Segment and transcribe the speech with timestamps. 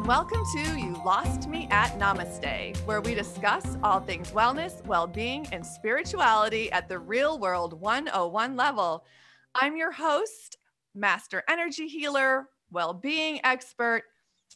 [0.00, 5.06] and welcome to You Lost Me at Namaste, where we discuss all things wellness, well
[5.06, 9.04] being, and spirituality at the real world 101 level.
[9.54, 10.56] I'm your host,
[10.94, 14.04] Master Energy Healer, well being expert,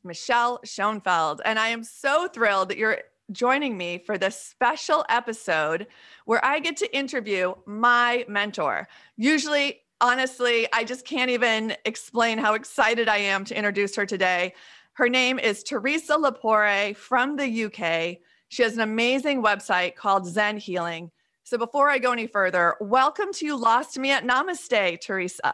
[0.03, 3.01] Michelle Schoenfeld, and I am so thrilled that you're
[3.31, 5.89] joining me for this special episode
[6.25, 8.89] where I get to interview my mentor.
[9.19, 14.55] Usually, honestly, I just can't even explain how excited I am to introduce her today.
[14.97, 18.19] Her name is Teresa Lapore from the UK.
[18.47, 21.11] She has an amazing website called Zen Healing.
[21.43, 25.53] So before I go any further, welcome to You Lost Me at Namaste, Teresa.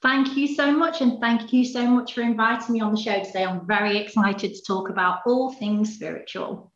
[0.00, 1.00] Thank you so much.
[1.00, 3.44] And thank you so much for inviting me on the show today.
[3.44, 6.72] I'm very excited to talk about all things spiritual.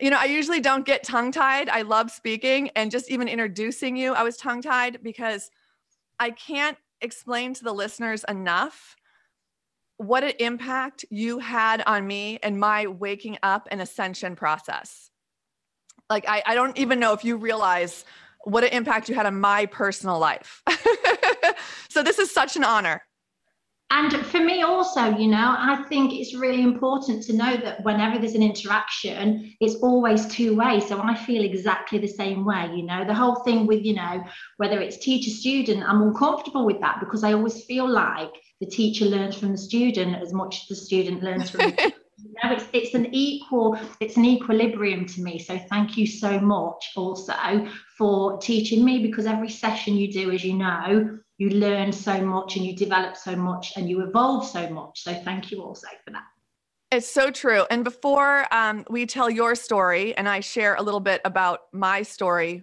[0.00, 1.68] You know, I usually don't get tongue tied.
[1.68, 5.50] I love speaking and just even introducing you, I was tongue tied because
[6.18, 8.96] I can't explain to the listeners enough
[10.00, 15.10] what an impact you had on me and my waking up and ascension process.
[16.08, 18.06] Like, I, I don't even know if you realize
[18.44, 20.62] what an impact you had on my personal life.
[21.90, 23.02] so, this is such an honor.
[23.90, 28.18] And for me, also, you know, I think it's really important to know that whenever
[28.18, 30.80] there's an interaction, it's always two way.
[30.80, 34.24] So I feel exactly the same way, you know, the whole thing with, you know,
[34.56, 38.30] whether it's teacher student, I'm uncomfortable with that because I always feel like
[38.60, 42.34] the teacher learns from the student as much as the student learns from the you
[42.44, 46.92] know, it's, it's an equal it's an equilibrium to me so thank you so much
[46.96, 47.66] also
[47.96, 52.56] for teaching me because every session you do as you know you learn so much
[52.56, 56.10] and you develop so much and you evolve so much so thank you also for
[56.10, 56.24] that.
[56.90, 57.66] It's so true.
[57.70, 62.02] And before um, we tell your story and i share a little bit about my
[62.02, 62.62] story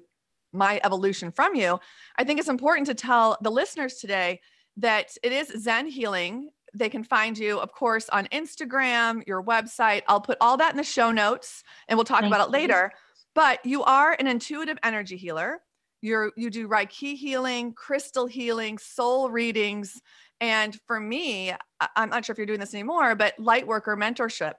[0.54, 1.80] my evolution from you
[2.18, 4.40] i think it's important to tell the listeners today
[4.78, 6.50] that it is Zen Healing.
[6.74, 10.04] They can find you, of course, on Instagram, your website.
[10.08, 12.92] I'll put all that in the show notes and we'll talk Thank about it later.
[13.34, 15.62] But you are an intuitive energy healer.
[16.02, 20.00] You're you do Reiki healing, crystal healing, soul readings,
[20.40, 21.54] and for me,
[21.96, 24.54] I'm not sure if you're doing this anymore, but light worker mentorship.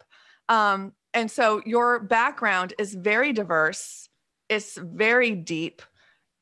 [0.49, 4.09] Um, and so your background is very diverse.
[4.49, 5.83] It's very deep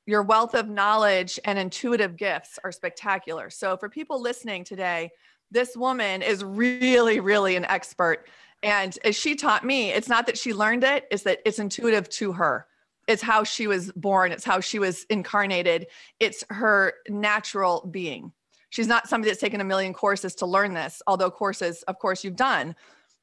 [0.07, 3.51] your wealth of knowledge and intuitive gifts are spectacular.
[3.51, 5.11] So, for people listening today,
[5.51, 8.29] this woman is really, really an expert.
[8.63, 12.09] And as she taught me, it's not that she learned it, it's that it's intuitive
[12.11, 12.67] to her.
[13.07, 15.87] It's how she was born, it's how she was incarnated,
[16.19, 18.33] it's her natural being.
[18.71, 22.25] She's not somebody that's taken a million courses to learn this, although courses, of course,
[22.25, 22.75] you've done,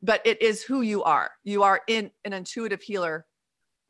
[0.01, 1.31] but it is who you are.
[1.44, 3.25] You are in an intuitive healer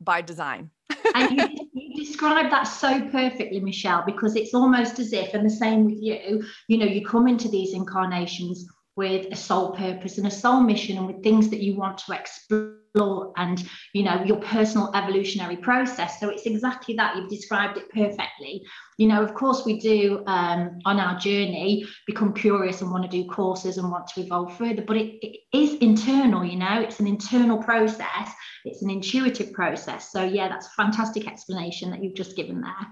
[0.00, 0.70] by design.
[2.04, 5.84] you, you describe that so perfectly, Michelle, because it's almost as if, and the same
[5.84, 8.66] with you, you know, you come into these incarnations
[8.96, 12.12] with a soul purpose and a soul mission and with things that you want to
[12.12, 16.20] explore and you know your personal evolutionary process.
[16.20, 17.16] So it's exactly that.
[17.16, 18.62] You've described it perfectly.
[18.98, 23.10] You know of course we do um, on our journey become curious and want to
[23.10, 27.00] do courses and want to evolve further but it, it is internal you know it's
[27.00, 28.30] an internal process.
[28.64, 30.12] It's an intuitive process.
[30.12, 32.86] So yeah that's a fantastic explanation that you've just given there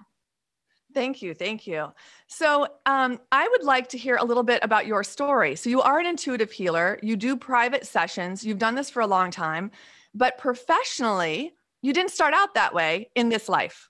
[0.95, 1.35] Thank you.
[1.35, 1.93] Thank you.
[2.27, 5.57] So, um, I would like to hear a little bit about your story.
[5.57, 9.07] So, you are an intuitive healer, you do private sessions, you've done this for a
[9.07, 9.71] long time,
[10.15, 13.89] but professionally, you didn't start out that way in this life,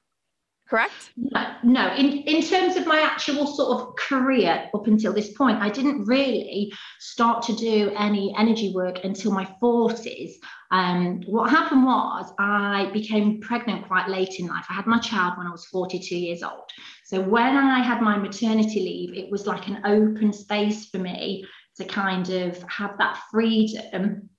[0.72, 1.10] correct?
[1.16, 1.94] No, no.
[1.94, 6.06] In, in terms of my actual sort of career up until this point, I didn't
[6.06, 10.30] really start to do any energy work until my 40s.
[10.70, 14.64] Um, what happened was I became pregnant quite late in life.
[14.70, 16.70] I had my child when I was 42 years old.
[17.04, 21.44] So when I had my maternity leave, it was like an open space for me
[21.76, 24.30] to kind of have that freedom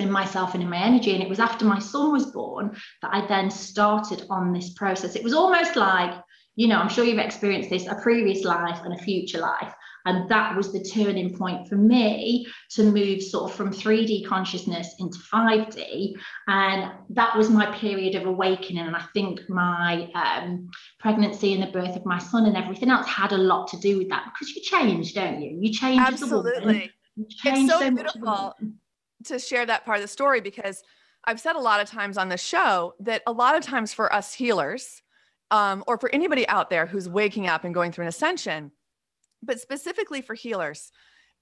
[0.00, 1.14] in myself and in my energy.
[1.14, 5.16] And it was after my son was born that I then started on this process.
[5.16, 6.14] It was almost like,
[6.56, 9.72] you know, I'm sure you've experienced this a previous life and a future life.
[10.06, 14.94] And that was the turning point for me to move sort of from 3D consciousness
[14.98, 16.14] into 5D.
[16.48, 18.86] And that was my period of awakening.
[18.86, 23.06] And I think my um, pregnancy and the birth of my son and everything else
[23.06, 25.58] had a lot to do with that because you change, don't you?
[25.60, 26.00] You change.
[26.00, 26.90] Absolutely.
[27.16, 28.54] You change it's so, so beautiful
[29.24, 30.82] to share that part of the story because
[31.24, 34.12] I've said a lot of times on the show that a lot of times for
[34.12, 35.02] us healers,
[35.50, 38.70] um, or for anybody out there who's waking up and going through an ascension,
[39.42, 40.92] but specifically for healers,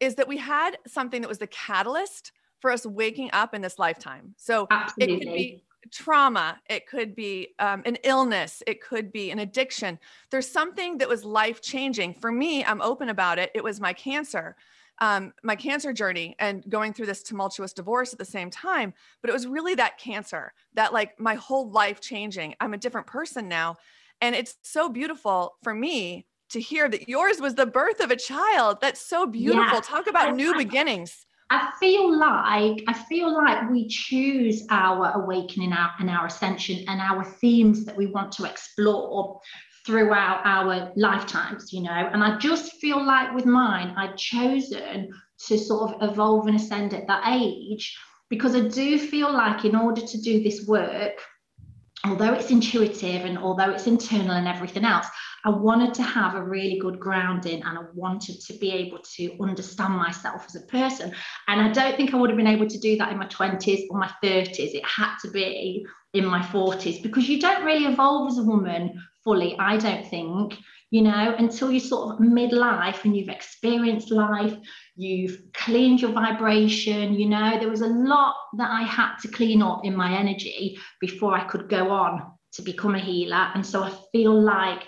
[0.01, 3.79] is that we had something that was the catalyst for us waking up in this
[3.79, 4.35] lifetime.
[4.37, 5.15] So Absolutely.
[5.15, 9.99] it could be trauma, it could be um, an illness, it could be an addiction.
[10.31, 12.15] There's something that was life changing.
[12.15, 13.51] For me, I'm open about it.
[13.55, 14.57] It was my cancer.
[15.01, 18.93] Um, my cancer journey and going through this tumultuous divorce at the same time.
[19.21, 22.55] But it was really that cancer that, like, my whole life changing.
[22.61, 23.77] I'm a different person now.
[24.21, 28.17] And it's so beautiful for me to hear that yours was the birth of a
[28.17, 28.79] child.
[28.81, 29.75] That's so beautiful.
[29.75, 29.81] Yeah.
[29.81, 31.25] Talk about new beginnings.
[31.51, 37.25] I feel like I feel like we choose our awakening and our ascension and our
[37.25, 39.41] themes that we want to explore
[39.89, 42.11] throughout our lifetimes, you know.
[42.13, 45.09] And I just feel like with mine, I'd chosen
[45.47, 47.99] to sort of evolve and ascend at that age
[48.29, 51.23] because I do feel like in order to do this work,
[52.05, 55.07] although it's intuitive and although it's internal and everything else,
[55.47, 59.37] I wanted to have a really good grounding and I wanted to be able to
[59.41, 61.15] understand myself as a person.
[61.47, 63.87] And I don't think I would have been able to do that in my 20s
[63.89, 64.75] or my 30s.
[64.75, 69.03] It had to be in my 40s because you don't really evolve as a woman
[69.25, 70.57] fully, I don't think,
[70.91, 74.57] you know, until you sort of midlife and you've experienced life,
[74.97, 79.61] you've cleaned your vibration, you know, there was a lot that I had to clean
[79.63, 83.51] up in my energy before I could go on to become a healer.
[83.55, 84.85] And so I feel like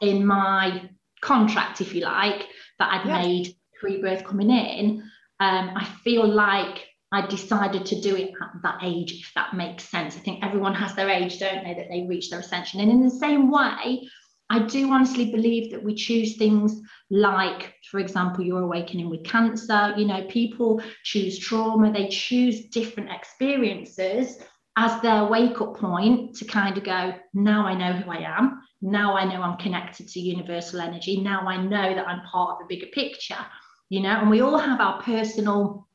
[0.00, 0.88] in my
[1.20, 2.46] contract, if you like,
[2.78, 3.22] that I'd yeah.
[3.22, 5.02] made pre-birth coming in,
[5.40, 9.88] um, I feel like I decided to do it at that age, if that makes
[9.88, 10.16] sense.
[10.16, 12.80] I think everyone has their age, don't they, that they reach their ascension.
[12.80, 14.08] And in the same way,
[14.48, 16.80] I do honestly believe that we choose things
[17.10, 19.94] like, for example, your awakening with cancer.
[19.96, 24.38] You know, people choose trauma, they choose different experiences
[24.76, 28.62] as their wake up point to kind of go, now I know who I am.
[28.80, 31.20] Now I know I'm connected to universal energy.
[31.20, 33.44] Now I know that I'm part of a bigger picture,
[33.88, 35.86] you know, and we all have our personal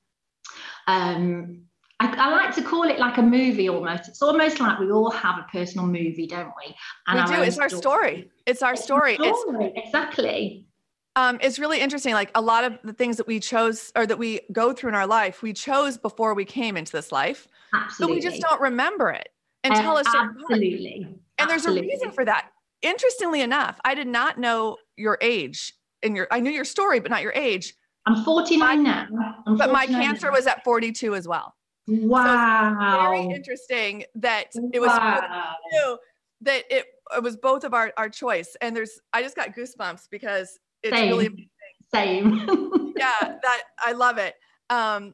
[0.88, 1.66] um,
[2.00, 4.10] I, I, like to call it like a movie almost.
[4.10, 6.76] It's almost like we all have a personal movie, don't we?
[7.08, 7.42] And we do.
[7.42, 8.30] It's our story.
[8.46, 9.18] It's our story.
[9.20, 9.72] It's, story.
[9.76, 10.68] it's exactly.
[11.16, 12.14] Um, it's really interesting.
[12.14, 14.96] Like a lot of the things that we chose or that we go through in
[14.96, 17.48] our life, we chose before we came into this life.
[17.74, 18.18] Absolutely.
[18.18, 19.30] But we just don't remember it
[19.64, 21.06] until uh, a certain absolutely.
[21.06, 21.20] Point.
[21.38, 21.88] And there's absolutely.
[21.88, 22.50] a reason for that.
[22.81, 25.74] Interestingly enough, I did not know your age
[26.04, 27.74] and your I knew your story, but not your age
[28.06, 29.07] I'm 49 now.
[29.48, 30.34] I'm but 49 my cancer now.
[30.34, 31.56] was at 42 as well.
[31.88, 32.78] Wow.
[32.80, 35.98] So very interesting that it was wow.
[36.42, 36.86] that it,
[37.16, 38.56] it was both of our, our choice.
[38.62, 41.10] And there's, I just got goosebumps because it's Same.
[41.10, 41.50] really amazing.
[41.94, 42.94] Same.
[42.98, 44.36] yeah, that I love it.
[44.69, 45.13] Um,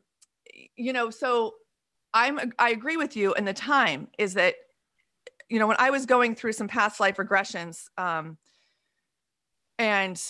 [0.75, 1.55] you know, so
[2.13, 3.33] I'm, I agree with you.
[3.33, 4.55] And the time is that,
[5.49, 8.37] you know, when I was going through some past life regressions, um,
[9.77, 10.21] and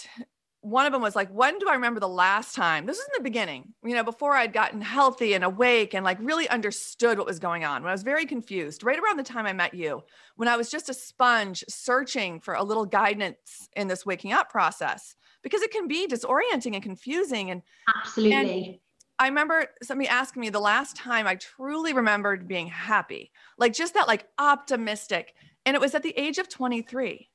[0.62, 2.86] one of them was like, when do I remember the last time?
[2.86, 6.19] This was in the beginning, you know, before I'd gotten healthy and awake and like
[6.22, 7.81] really understood what was going on.
[7.81, 10.04] When I was very confused, right around the time I met you,
[10.36, 14.52] when I was just a sponge searching for a little guidance in this waking up
[14.52, 17.50] process, because it can be disorienting and confusing.
[17.50, 17.63] And
[17.96, 18.66] absolutely.
[18.66, 18.80] And
[19.18, 23.96] I remember somebody asking me the last time I truly remembered being happy, like just
[23.96, 25.34] that, like optimistic.
[25.66, 27.31] And it was at the age of 23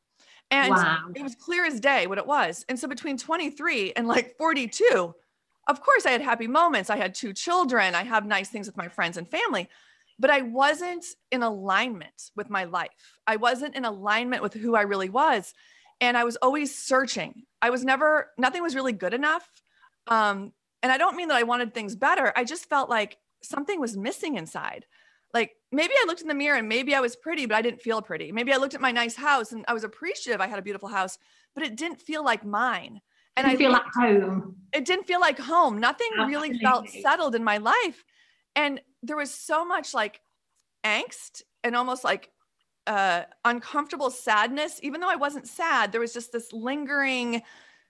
[0.50, 1.08] and wow.
[1.14, 2.64] it was clear as day what it was.
[2.68, 5.14] And so between 23 and like 42,
[5.68, 6.90] of course, I had happy moments.
[6.90, 7.94] I had two children.
[7.94, 9.68] I have nice things with my friends and family,
[10.18, 12.90] but I wasn't in alignment with my life.
[13.26, 15.52] I wasn't in alignment with who I really was.
[16.00, 17.42] And I was always searching.
[17.60, 19.48] I was never, nothing was really good enough.
[20.06, 22.32] Um, and I don't mean that I wanted things better.
[22.36, 24.86] I just felt like something was missing inside
[25.76, 28.00] maybe I looked in the mirror and maybe I was pretty, but I didn't feel
[28.00, 28.32] pretty.
[28.32, 30.88] Maybe I looked at my nice house and I was appreciative I had a beautiful
[30.88, 31.18] house,
[31.54, 33.00] but it didn't feel like mine.
[33.36, 34.56] And I feel like home.
[34.72, 35.78] It didn't feel like home.
[35.78, 36.34] Nothing Absolutely.
[36.34, 38.04] really felt settled in my life.
[38.56, 40.20] And there was so much like
[40.82, 42.30] angst and almost like
[42.86, 44.80] uh, uncomfortable sadness.
[44.82, 47.42] Even though I wasn't sad, there was just this lingering,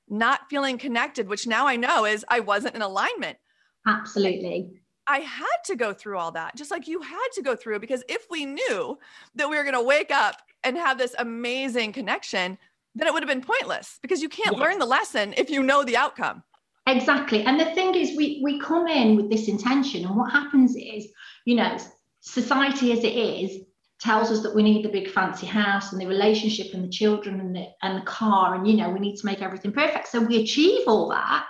[0.09, 3.39] not feeling connected, which now I know is I wasn't in alignment.
[3.87, 4.81] Absolutely.
[5.09, 8.03] I had to go through all that, just like you had to go through, because
[8.09, 8.99] if we knew
[9.35, 12.59] that we were going to wake up and have this amazing connection,
[12.95, 15.85] then it would have been pointless because you can't learn the lesson if you know
[15.85, 16.43] the outcome.
[16.89, 17.43] Exactly.
[17.43, 21.09] And the thing is, we, we come in with this intention, and what happens is,
[21.45, 21.77] you know,
[22.21, 23.63] society as it is
[24.01, 27.41] tells us that we need the big fancy house and the relationship and the children
[27.41, 30.09] and the, and the car, and, you know, we need to make everything perfect.
[30.09, 31.47] So we achieve all that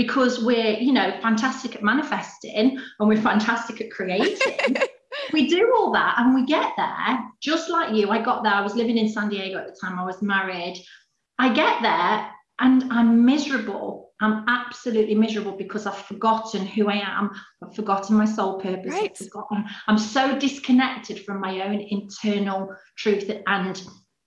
[0.00, 4.78] because we're, you know, fantastic at manifesting and we're fantastic at creating.
[5.34, 8.08] we do all that and we get there, just like you.
[8.08, 10.82] I got there, I was living in San Diego at the time, I was married.
[11.38, 12.30] I get there
[12.60, 14.12] and I'm miserable.
[14.22, 17.32] I'm absolutely miserable because I've forgotten who I am.
[17.62, 18.94] I've forgotten my soul purpose.
[18.94, 19.10] Right.
[19.10, 19.66] I've forgotten.
[19.86, 23.82] I'm so disconnected from my own internal truth and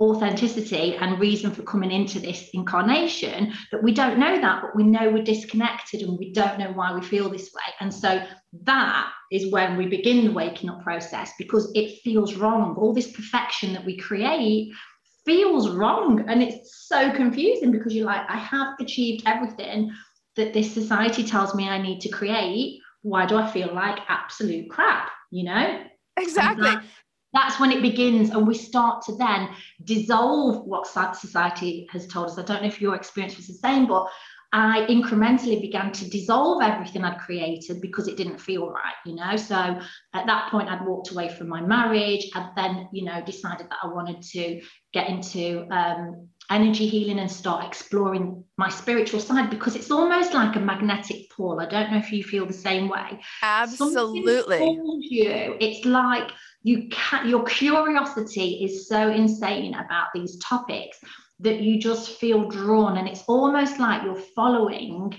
[0.10, 4.84] authenticity and reason for coming into this incarnation that we don't know that but we
[4.84, 7.74] know we're disconnected and we don't know why we feel this way.
[7.80, 8.24] And so
[8.64, 12.76] that is when we begin the waking up process because it feels wrong.
[12.78, 14.74] All this perfection that we create
[15.26, 19.90] feels wrong and it's so confusing because you're like i have achieved everything
[20.36, 22.82] that this society tells me i need to create.
[23.04, 25.84] Why do i feel like absolute crap you know?
[26.18, 26.76] Exactly
[27.34, 29.50] that's when it begins and we start to then
[29.84, 32.38] dissolve what society has told us.
[32.38, 34.08] I don't know if your experience was the same but
[34.56, 39.36] i incrementally began to dissolve everything i'd created because it didn't feel right you know?
[39.36, 42.30] So at that point i'd walked away from my marriage.
[42.36, 44.62] I'd then you know decided that i wanted to
[44.94, 50.56] get into um, energy healing and start exploring my spiritual side because it's almost like
[50.56, 51.60] a magnetic pull.
[51.60, 53.20] I don't know if you feel the same way.
[53.42, 54.58] Absolutely.
[55.10, 55.58] you.
[55.60, 56.32] It's like
[56.64, 60.98] you can your curiosity is so insane about these topics
[61.40, 65.14] that you just feel drawn and it's almost like you're following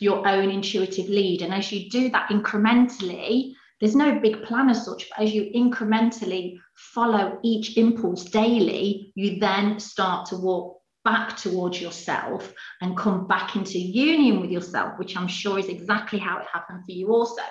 [0.00, 1.42] your own intuitive lead.
[1.42, 5.50] And as you do that incrementally there's no big plan as such but as you
[5.54, 13.26] incrementally follow each impulse daily you then start to walk back towards yourself and come
[13.26, 17.12] back into union with yourself, which I'm sure is exactly how it happened for you
[17.12, 17.42] also.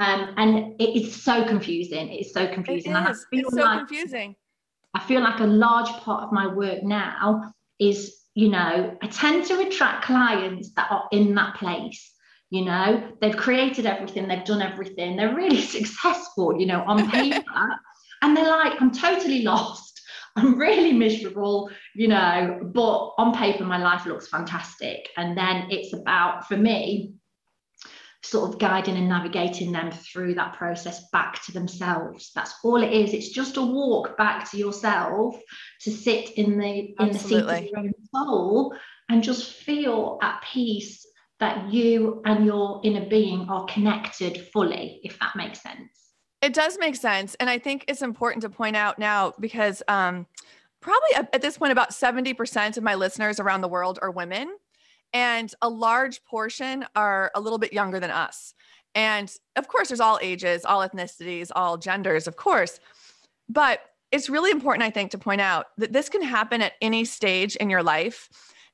[0.00, 2.08] Um, and it is so confusing.
[2.08, 2.92] It is so confusing.
[2.92, 3.26] It is.
[3.30, 4.36] it's so like, confusing.
[4.94, 9.44] I feel like a large part of my work now is, you know, I tend
[9.46, 12.12] to attract clients that are in that place.
[12.50, 17.42] You know, they've created everything, they've done everything, they're really successful, you know, on paper.
[18.22, 19.88] and they're like, I'm totally lost
[20.38, 25.08] I'm really miserable, you know, but on paper, my life looks fantastic.
[25.16, 27.14] And then it's about, for me,
[28.22, 32.30] sort of guiding and navigating them through that process back to themselves.
[32.34, 33.14] That's all it is.
[33.14, 35.36] It's just a walk back to yourself
[35.82, 38.74] to sit in the in the seat of your own soul
[39.08, 41.04] and just feel at peace
[41.40, 45.90] that you and your inner being are connected fully, if that makes sense.
[46.42, 47.34] It does make sense.
[47.36, 50.26] And I think it's important to point out now because um,
[50.80, 54.56] probably at this point, about 70% of my listeners around the world are women,
[55.12, 58.54] and a large portion are a little bit younger than us.
[58.94, 62.78] And of course, there's all ages, all ethnicities, all genders, of course.
[63.48, 63.80] But
[64.10, 67.56] it's really important, I think, to point out that this can happen at any stage
[67.56, 68.28] in your life.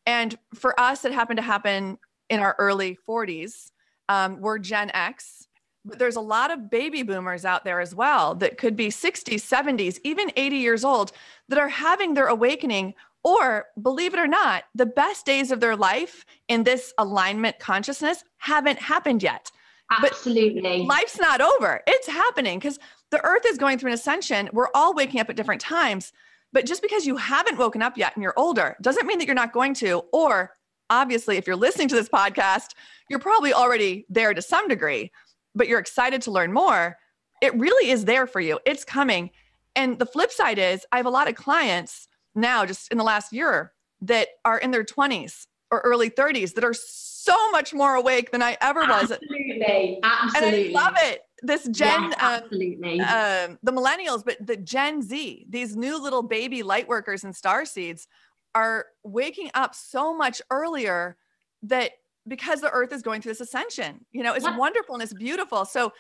[0.07, 1.99] And for us, it happened to happen
[2.31, 3.71] in our early 40s.
[4.09, 5.49] Um, we're Gen X
[5.85, 9.35] but there's a lot of baby boomers out there as well that could be 60s,
[9.35, 11.13] 70s, even 80 years old
[11.49, 12.95] that are having their awakening.
[13.23, 18.25] Or believe it or not, the best days of their life in this alignment consciousness
[18.39, 19.51] haven't happened yet.
[19.91, 20.63] Absolutely.
[20.63, 21.83] But life's not over.
[21.87, 22.79] It's happening because
[23.11, 24.49] the earth is going through an ascension.
[24.53, 26.13] We're all waking up at different times.
[26.53, 29.35] But just because you haven't woken up yet and you're older doesn't mean that you're
[29.35, 30.03] not going to.
[30.13, 30.53] Or
[30.91, 32.71] obviously, if you're listening to this podcast,
[33.09, 35.11] you're probably already there to some degree
[35.55, 36.99] but you're excited to learn more,
[37.41, 38.59] it really is there for you.
[38.67, 39.31] It's coming.
[39.77, 43.05] And the flip side is, I have a lot of clients now, just in the
[43.05, 43.73] last year,
[44.03, 48.43] that are in their 20s or early 30s that are so much more awake than
[48.43, 49.11] I ever was.
[49.11, 50.01] Absolutely.
[50.03, 50.67] Absolutely.
[50.69, 51.21] And I love it.
[51.43, 53.01] This Gen, yes, absolutely.
[53.01, 57.35] Um, um, the millennials, but the Gen Z, these new little baby light workers and
[57.35, 58.09] star seeds
[58.55, 61.17] are waking up so much earlier
[61.63, 61.93] that
[62.27, 64.05] because the earth is going through this ascension.
[64.13, 64.57] You know, it's yeah.
[64.57, 65.65] wonderful and it's beautiful.
[65.65, 65.93] So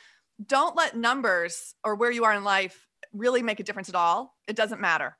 [0.46, 4.34] don't let numbers or where you are in life really make a difference at all.
[4.48, 5.16] It doesn't matter.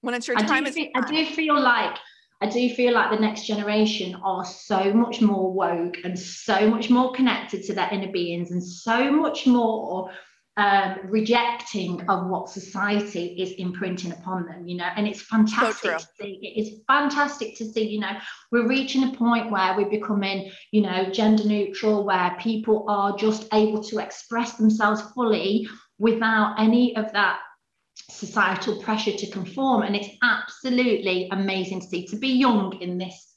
[0.00, 1.96] When it's your I time, do feel, I do feel like
[2.40, 6.88] I do feel like the next generation are so much more woke and so much
[6.88, 10.10] more connected to their inner beings and so much more
[10.58, 15.98] um, rejecting of what society is imprinting upon them, you know, and it's fantastic so
[15.98, 16.40] to see.
[16.42, 18.18] It is fantastic to see, you know,
[18.50, 23.46] we're reaching a point where we're becoming, you know, gender neutral, where people are just
[23.52, 25.68] able to express themselves fully
[26.00, 27.38] without any of that
[28.10, 29.82] societal pressure to conform.
[29.82, 33.27] And it's absolutely amazing to see to be young in this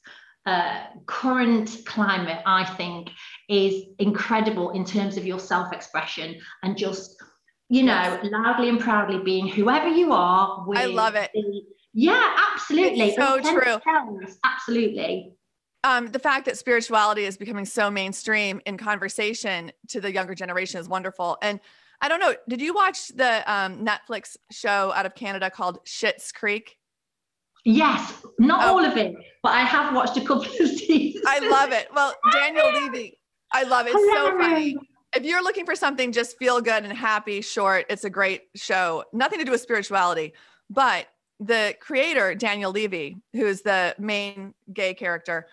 [0.46, 3.10] uh, current climate, I think,
[3.48, 7.16] is incredible in terms of your self expression and just,
[7.68, 8.26] you know, yes.
[8.32, 10.66] loudly and proudly being whoever you are.
[10.74, 11.30] I love it.
[11.34, 11.62] The,
[11.94, 13.10] yeah, absolutely.
[13.10, 13.78] It's so true.
[14.44, 15.34] absolutely.
[15.84, 20.80] Um, the fact that spirituality is becoming so mainstream in conversation to the younger generation
[20.80, 21.38] is wonderful.
[21.42, 21.60] And
[22.00, 26.32] I don't know, did you watch the um, Netflix show out of Canada called Schitt's
[26.32, 26.78] Creek?
[27.64, 28.78] Yes, not oh.
[28.78, 31.24] all of it, but I have watched a couple of seasons.
[31.26, 31.88] I love it.
[31.94, 33.18] Well, Daniel Levy,
[33.52, 33.94] I love it.
[33.94, 34.76] It's so funny.
[35.14, 39.04] If you're looking for something just feel good and happy, short, it's a great show.
[39.12, 40.32] Nothing to do with spirituality,
[40.70, 41.06] but
[41.38, 45.46] the creator Daniel Levy, who's the main gay character,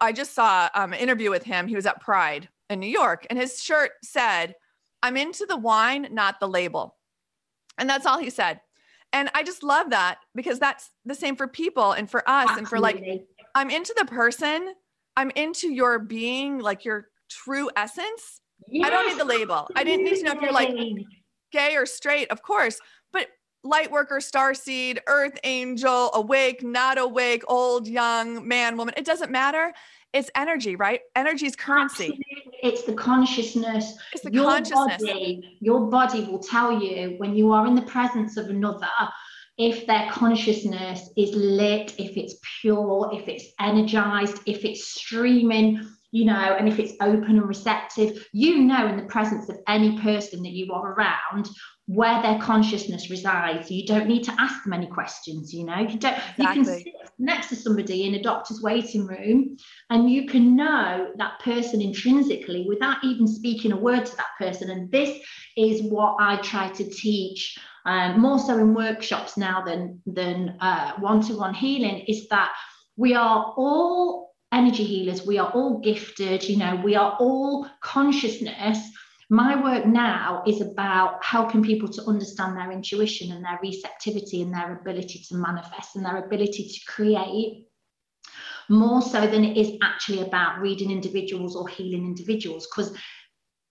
[0.00, 1.66] I just saw um, an interview with him.
[1.66, 4.54] He was at Pride in New York, and his shirt said,
[5.02, 6.96] "I'm into the wine, not the label,"
[7.78, 8.60] and that's all he said.
[9.14, 12.58] And I just love that because that's the same for people and for us Absolutely.
[12.58, 14.74] and for like I'm into the person,
[15.16, 18.40] I'm into your being, like your true essence.
[18.68, 18.86] Yes.
[18.86, 19.68] I don't need the label.
[19.76, 20.76] I didn't need to know if you're like
[21.52, 22.80] gay or straight, of course,
[23.12, 23.28] but
[23.62, 29.30] light worker, star seed, earth angel, awake, not awake, old, young, man, woman, it doesn't
[29.30, 29.72] matter.
[30.14, 31.00] It's energy, right?
[31.16, 32.04] Energy is currency.
[32.04, 32.24] Absolutely.
[32.62, 33.94] It's the consciousness.
[34.12, 35.02] It's the your consciousness.
[35.02, 38.86] Body, your body will tell you when you are in the presence of another
[39.56, 45.80] if their consciousness is lit, if it's pure, if it's energized, if it's streaming,
[46.10, 49.98] you know, and if it's open and receptive, you know, in the presence of any
[50.00, 51.48] person that you are around,
[51.86, 53.70] where their consciousness resides.
[53.70, 55.80] You don't need to ask them any questions, you know.
[55.80, 56.38] You don't exactly.
[56.38, 59.56] you can sit next to somebody in a doctor's waiting room
[59.90, 64.70] and you can know that person intrinsically without even speaking a word to that person.
[64.70, 65.18] And this
[65.58, 70.92] is what I try to teach um, more so in workshops now than than uh,
[71.00, 72.50] one-to-one healing, is that
[72.96, 75.26] we are all energy healers.
[75.26, 76.44] We are all gifted.
[76.44, 78.78] You know, we are all consciousness
[79.30, 84.52] my work now is about helping people to understand their intuition and their receptivity and
[84.52, 87.66] their ability to manifest and their ability to create
[88.68, 92.96] more so than it is actually about reading individuals or healing individuals because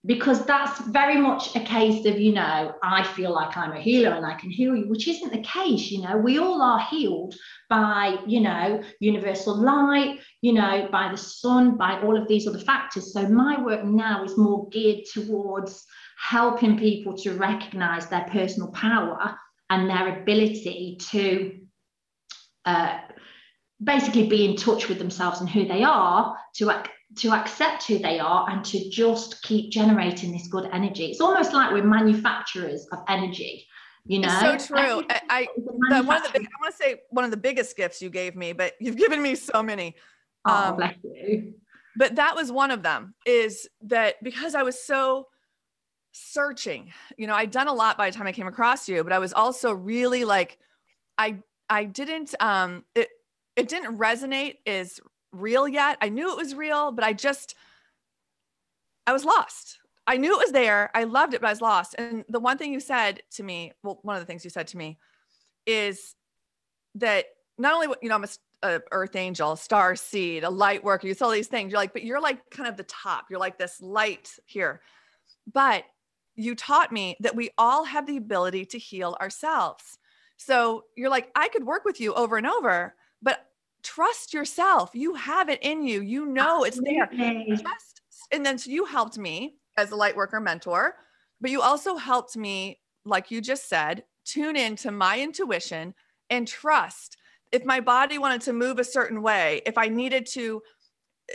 [0.06, 4.10] because that's very much a case of you know i feel like i'm a healer
[4.10, 6.16] and i can heal you which isn't the case you know.
[6.16, 7.34] We all are healed
[7.68, 12.58] by you know universal light you know by the sun by all of these other
[12.58, 13.12] factors.
[13.12, 15.84] So my work now is more geared towards
[16.18, 19.36] helping people to recognize their personal power
[19.70, 21.60] and their ability to
[22.64, 22.98] uh,
[23.82, 26.70] basically be in touch with themselves and who they are to
[27.16, 31.06] to accept who they are and to just keep generating this good energy.
[31.06, 33.66] It's almost like we're manufacturers of energy.
[34.06, 35.04] You know, it's so true.
[35.08, 37.76] I, I the, one of the big, I want to say one of the biggest
[37.76, 39.96] gifts you gave me, but you've given me so many.
[40.44, 41.54] Oh, um, bless you.
[41.96, 43.14] But that was one of them.
[43.24, 45.28] Is that because I was so
[46.12, 46.92] searching?
[47.16, 49.18] You know, I'd done a lot by the time I came across you, but I
[49.18, 50.58] was also really like,
[51.16, 51.38] I
[51.70, 53.08] I didn't um it
[53.56, 55.00] it didn't resonate as
[55.34, 55.98] real yet.
[56.00, 57.54] I knew it was real, but I just,
[59.06, 59.78] I was lost.
[60.06, 60.90] I knew it was there.
[60.94, 61.94] I loved it, but I was lost.
[61.96, 64.66] And the one thing you said to me, well, one of the things you said
[64.68, 64.98] to me
[65.66, 66.14] is
[66.96, 68.28] that not only, you know, I'm a,
[68.62, 71.72] a earth angel, star seed, a light worker, you saw these things.
[71.72, 73.26] You're like, but you're like kind of the top.
[73.30, 74.82] You're like this light here.
[75.50, 75.84] But
[76.34, 79.98] you taught me that we all have the ability to heal ourselves.
[80.36, 82.94] So you're like, I could work with you over and over,
[83.84, 84.90] trust yourself.
[84.94, 86.00] You have it in you.
[86.02, 87.06] You know it's there.
[87.06, 88.00] Trust.
[88.32, 90.94] And then so you helped me as a light worker mentor,
[91.40, 95.94] but you also helped me, like you just said, tune into my intuition
[96.30, 97.16] and trust.
[97.52, 100.62] If my body wanted to move a certain way, if I needed to
[101.30, 101.34] eh,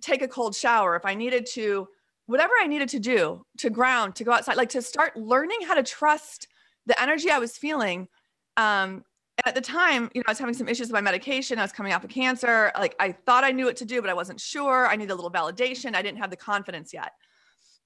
[0.00, 1.88] take a cold shower, if I needed to,
[2.26, 5.74] whatever I needed to do to ground, to go outside, like to start learning how
[5.74, 6.48] to trust
[6.86, 8.08] the energy I was feeling
[8.56, 9.04] um,
[9.46, 11.58] at the time, you know, I was having some issues with my medication.
[11.58, 12.72] I was coming off of cancer.
[12.78, 14.86] Like I thought I knew what to do, but I wasn't sure.
[14.86, 15.94] I needed a little validation.
[15.94, 17.12] I didn't have the confidence yet.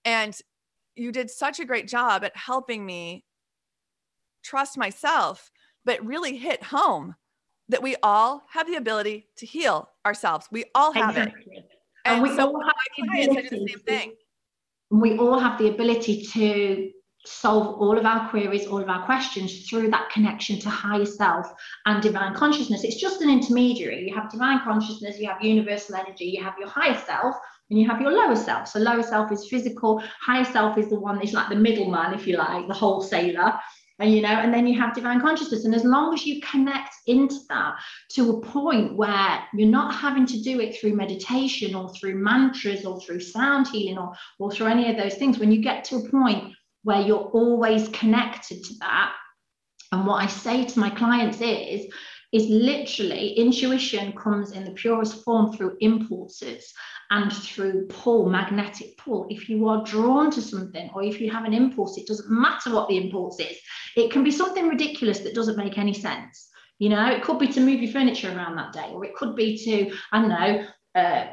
[0.05, 0.37] And
[0.95, 3.25] you did such a great job at helping me
[4.43, 5.51] trust myself,
[5.85, 7.15] but really hit home
[7.69, 10.49] that we all have the ability to heal ourselves.
[10.51, 11.57] We all have exactly.
[11.57, 11.69] it.
[12.05, 14.13] And, and we so all have the, ability, the same thing.
[14.91, 16.91] We all have the ability to
[17.29, 21.53] solve all of our queries, all of our questions through that connection to higher self
[21.87, 22.85] and divine consciousness.
[22.85, 24.09] It's just an intermediary.
[24.09, 27.37] You have divine consciousness, you have universal energy, you have your higher self,
[27.71, 28.69] and you have your lower self.
[28.69, 32.27] So lower self is physical, higher self is the one that's like the middleman, if
[32.27, 33.55] you like, the wholesaler.
[34.01, 35.65] And you know, and then you have divine consciousness.
[35.65, 37.75] And as long as you connect into that
[38.11, 42.85] to a point where you're not having to do it through meditation or through mantras
[42.85, 45.97] or through sound healing or, or through any of those things, when you get to
[45.97, 49.13] a point where you're always connected to that.
[49.93, 51.87] And what I say to my clients is,
[52.33, 56.73] is literally intuition comes in the purest form through impulses
[57.11, 59.27] and through pull, magnetic pull.
[59.31, 62.75] If you are drawn to something or if you have an impulse, it doesn't matter
[62.75, 63.57] what the impulse is.
[63.97, 66.49] It can be something ridiculous that doesn't make any sense.
[66.79, 69.35] You know, it could be to move your furniture around that day, or it could
[69.35, 71.27] be to, I don't know, uh,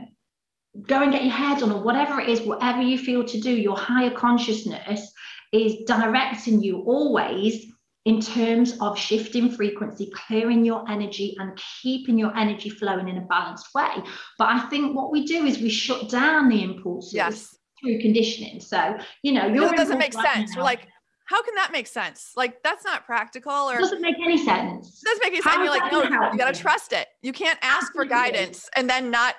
[0.88, 3.52] go and get your hair done, or whatever it is, whatever you feel to do,
[3.52, 5.12] your higher consciousness
[5.52, 7.66] is directing you always
[8.06, 13.22] in terms of shifting frequency, clearing your energy, and keeping your energy flowing in a
[13.22, 13.96] balanced way.
[14.38, 17.56] But I think what we do is we shut down the impulses yes.
[17.82, 18.60] through conditioning.
[18.60, 20.52] So, you know, it doesn't make right sense.
[20.52, 20.88] Now, We're like,
[21.26, 22.34] how can that make sense?
[22.36, 25.02] Like that's not practical or doesn't make any sense.
[25.02, 25.56] It doesn't make any sense.
[25.56, 27.08] You're like, no, you gotta trust it.
[27.24, 28.08] You can't ask Absolutely.
[28.08, 29.36] for guidance and then not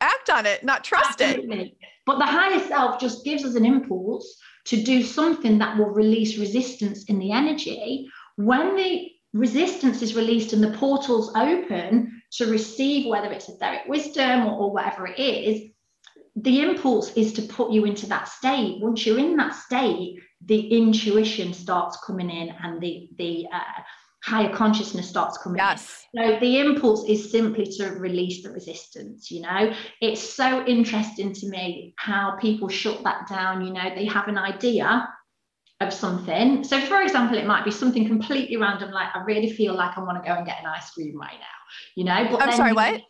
[0.00, 1.60] act on it, not trust Absolutely.
[1.60, 1.76] it.
[2.06, 4.36] But the higher self just gives us an impulse
[4.68, 8.08] to do something that will release resistance in the energy.
[8.36, 14.46] When the resistance is released and the portals open to receive whether it's etheric wisdom
[14.46, 15.70] or, or whatever it is,
[16.36, 18.80] the impulse is to put you into that state.
[18.80, 23.82] Once you're in that state, the intuition starts coming in and the the uh,
[24.22, 26.06] higher consciousness starts coming yes.
[26.14, 26.34] in.
[26.34, 29.72] So the impulse is simply to release the resistance, you know.
[30.00, 34.38] It's so interesting to me how people shut that down, you know, they have an
[34.38, 35.08] idea
[35.80, 36.64] of something.
[36.64, 40.00] So for example, it might be something completely random, like I really feel like I
[40.00, 41.46] want to go and get an ice cream right now,
[41.94, 42.28] you know.
[42.30, 43.00] But I'm sorry, what?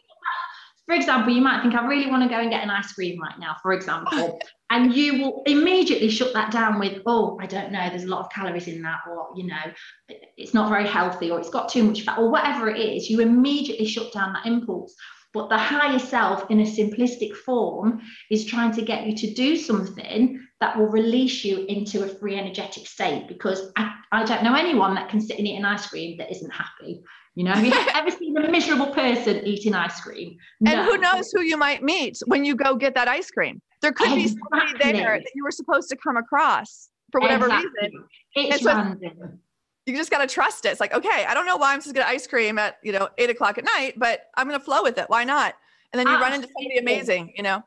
[0.89, 3.21] For example, you might think I really want to go and get an ice cream
[3.21, 4.41] right now, for example.
[4.71, 8.21] and you will immediately shut that down with oh i don't know there's a lot
[8.21, 9.57] of calories in that or you know
[10.37, 13.21] it's not very healthy or it's got too much fat or whatever it is you
[13.21, 14.95] immediately shut down that impulse
[15.35, 19.57] but the higher self in a simplistic form is trying to get you to do
[19.57, 24.55] something that will release you into a free energetic state because I, I don't know
[24.55, 27.03] anyone that can sit and eat an ice cream that isn't happy
[27.39, 30.37] you know, have you ever seen a miserable person eating ice cream?
[30.61, 30.73] No.
[30.73, 33.63] And who knows who you might meet when you go get that ice cream?
[33.81, 34.35] There could exactly.
[34.35, 37.71] be somebody there that you were supposed to come across for whatever exactly.
[37.81, 38.05] reason.
[38.35, 39.39] It's so random.
[39.87, 40.71] You just got to trust it.
[40.71, 42.91] It's like, okay, I don't know why I'm supposed to get ice cream at, you
[42.91, 45.05] know, eight o'clock at night, but I'm going to flow with it.
[45.07, 45.55] Why not?
[45.93, 46.33] And then you Absolutely.
[46.33, 47.63] run into somebody amazing, you know?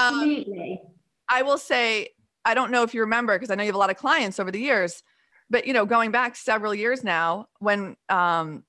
[0.00, 0.80] Absolutely.
[0.82, 0.90] Um,
[1.28, 2.08] I will say,
[2.44, 4.40] I don't know if you remember, because I know you have a lot of clients
[4.40, 5.04] over the years,
[5.48, 8.64] but, you know, going back several years now when um,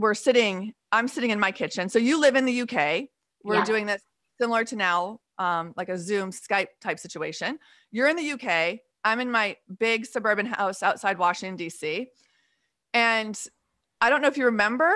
[0.00, 1.88] we're sitting, I'm sitting in my kitchen.
[1.88, 3.04] So you live in the UK.
[3.44, 3.64] We're yeah.
[3.64, 4.02] doing this
[4.40, 7.58] similar to now um, like a Zoom Skype type situation.
[7.92, 8.80] You're in the UK.
[9.04, 12.08] I'm in my big suburban house outside Washington, D.C.
[12.92, 13.38] And
[14.00, 14.92] I don't know if you remember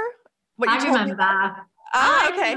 [0.57, 1.17] what you I remember me.
[1.19, 1.57] that.
[1.95, 2.53] Ah, okay.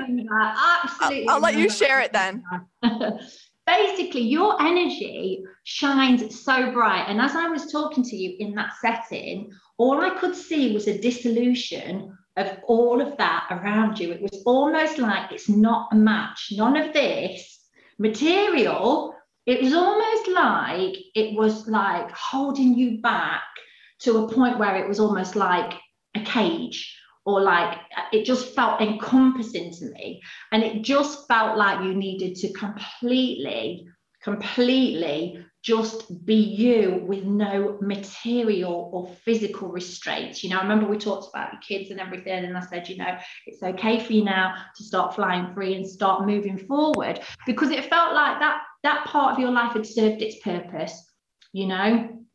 [0.83, 1.27] Absolutely.
[1.27, 2.43] I'll, I'll let you share it then.
[3.67, 7.05] Basically, your energy shines so bright.
[7.07, 10.87] And as I was talking to you in that setting, all I could see was
[10.87, 14.11] a dissolution of all of that around you.
[14.11, 16.49] It was almost like it's not a match.
[16.51, 17.59] None of this
[17.97, 23.43] material, it was almost like it was like holding you back
[23.99, 25.73] to a point where it was almost like
[26.15, 26.95] a cage
[27.25, 27.77] or like
[28.13, 30.21] it just felt encompassing to me.
[30.51, 33.87] And it just felt like you needed to completely,
[34.21, 40.41] completely just be you with no material or physical restraints.
[40.41, 42.95] You know, I remember we talked about your kids and everything, and I said, you
[42.95, 47.71] know, it's okay for you now to start flying free and start moving forward because
[47.71, 51.11] it felt like that that part of your life had served its purpose,
[51.51, 52.26] you know.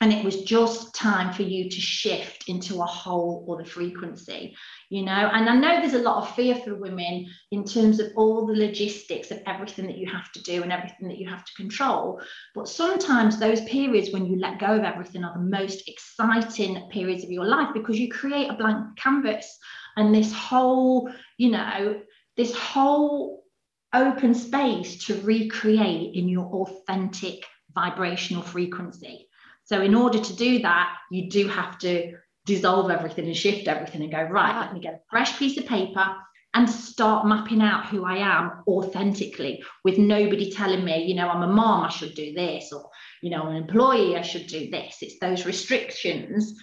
[0.00, 4.56] And it was just time for you to shift into a whole other frequency
[4.90, 5.30] you know?
[5.32, 8.52] And i know there's a lot of fear for women in terms of all the
[8.52, 12.20] logistics of everything that you have to do and everything that you have to control.
[12.54, 17.24] But sometimes those periods when you let go of everything are the most exciting periods
[17.24, 19.56] of your life because you create a blank canvas
[19.96, 22.00] and this whole you know
[22.36, 23.44] this whole
[23.92, 29.28] open space to recreate in your authentic vibrational frequency
[29.70, 32.12] so in order to do that you do have to
[32.50, 35.66] dissolve everything and shift everything and go, right, let me get a fresh piece of
[35.66, 36.16] paper
[36.54, 41.42] and start mapping out who I am authentically with nobody telling me, you know, I'm
[41.42, 42.90] a mom, I should do this, or,
[43.22, 44.96] you know, an employee, I should do this.
[45.00, 46.58] It's those restrictions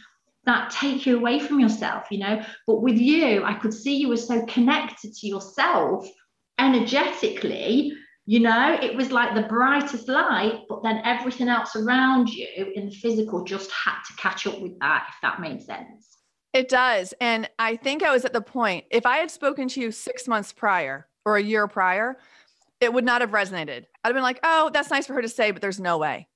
[0.45, 2.43] that take you away from yourself, you know.
[2.65, 6.09] But with you, I could see you were so connected to yourself
[6.59, 7.93] energetically
[8.29, 12.87] you know, it was like the brightest light, but then everything else around you in
[12.87, 16.17] the physical just had to catch up with that, if that made sense.
[16.51, 17.13] It does.
[17.21, 20.27] And I think I was at the point, if I had spoken to you six
[20.27, 22.17] months prior or a year prior,
[22.81, 23.85] it would not have resonated.
[24.03, 26.27] I'd have been like, oh, that's nice for her to say, but there's no way.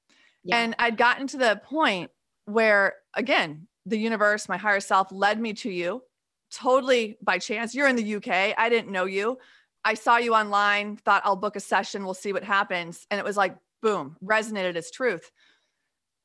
[0.45, 0.59] Yeah.
[0.59, 2.09] And I'd gotten to the point
[2.45, 6.03] where, again, the universe, my higher self led me to you
[6.51, 7.75] totally by chance.
[7.75, 8.55] You're in the UK.
[8.57, 9.39] I didn't know you.
[9.83, 13.07] I saw you online, thought I'll book a session, we'll see what happens.
[13.09, 15.31] And it was like, boom, resonated as truth.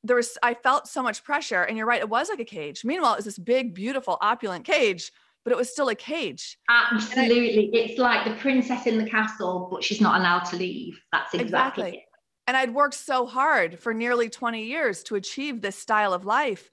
[0.04, 1.62] There was, I felt so much pressure.
[1.62, 2.84] And you're right, it was like a cage.
[2.84, 5.10] Meanwhile, it was this big, beautiful, opulent cage,
[5.44, 6.58] but it was still a cage.
[6.68, 7.70] Absolutely.
[7.72, 11.00] I, it's like the princess in the castle, but she's not allowed to leave.
[11.12, 11.98] That's exactly, exactly.
[11.98, 12.02] It.
[12.46, 16.70] And I'd worked so hard for nearly 20 years to achieve this style of life.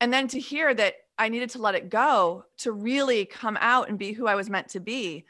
[0.00, 3.88] And then to hear that I needed to let it go to really come out
[3.88, 5.24] and be who I was meant to be.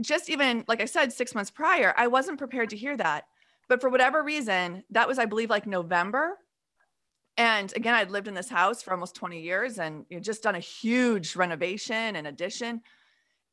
[0.00, 3.26] Just even, like I said, six months prior, I wasn't prepared to hear that.
[3.68, 6.38] But for whatever reason, that was, I believe, like November.
[7.36, 10.42] And again, I'd lived in this house for almost 20 years and you know, just
[10.42, 12.82] done a huge renovation and addition.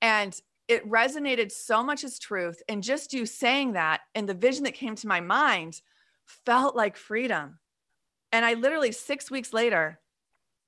[0.02, 2.62] And it resonated so much as truth.
[2.70, 5.82] And just you saying that and the vision that came to my mind
[6.26, 7.60] felt like freedom.
[8.32, 10.00] And I literally, six weeks later,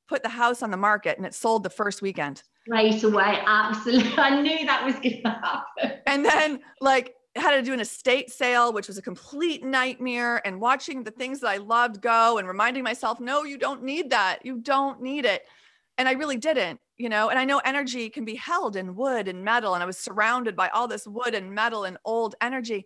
[0.07, 2.43] put the house on the market and it sold the first weekend.
[2.67, 3.41] Right away.
[3.45, 4.13] Absolutely.
[4.17, 5.99] I knew that was going to happen.
[6.05, 10.61] And then, like, had to do an estate sale, which was a complete nightmare, and
[10.61, 14.45] watching the things that I loved go and reminding myself, no, you don't need that.
[14.45, 15.43] You don't need it.
[15.97, 17.29] And I really didn't, you know.
[17.29, 19.73] And I know energy can be held in wood and metal.
[19.73, 22.85] And I was surrounded by all this wood and metal and old energy.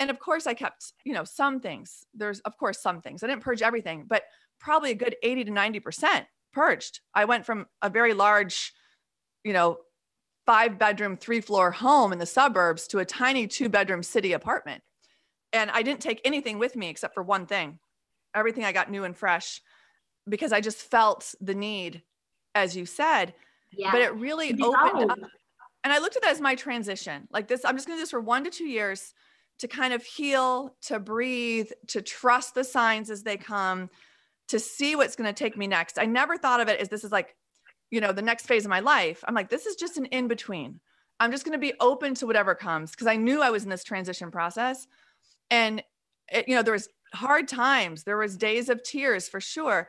[0.00, 2.04] And of course, I kept, you know, some things.
[2.14, 3.22] There's, of course, some things.
[3.22, 4.24] I didn't purge everything, but
[4.58, 7.00] probably a good 80 to 90% purged.
[7.14, 8.72] I went from a very large,
[9.44, 9.78] you know,
[10.46, 14.82] five bedroom, three floor home in the suburbs to a tiny two bedroom city apartment.
[15.52, 17.78] And I didn't take anything with me except for one thing.
[18.34, 19.60] Everything I got new and fresh
[20.28, 22.02] because I just felt the need,
[22.54, 23.34] as you said.
[23.72, 23.92] Yeah.
[23.92, 25.18] But it really opened up.
[25.84, 27.28] And I looked at that as my transition.
[27.30, 29.12] Like this, I'm just going to do this for one to two years
[29.58, 33.90] to kind of heal, to breathe, to trust the signs as they come,
[34.48, 35.98] to see what's going to take me next.
[35.98, 37.36] I never thought of it as this is like
[37.94, 40.26] you know, the next phase of my life, I'm like, this is just an in
[40.26, 40.80] between.
[41.20, 43.70] I'm just going to be open to whatever comes because I knew I was in
[43.70, 44.88] this transition process.
[45.48, 45.80] And,
[46.32, 49.88] it, you know, there was hard times, there was days of tears for sure.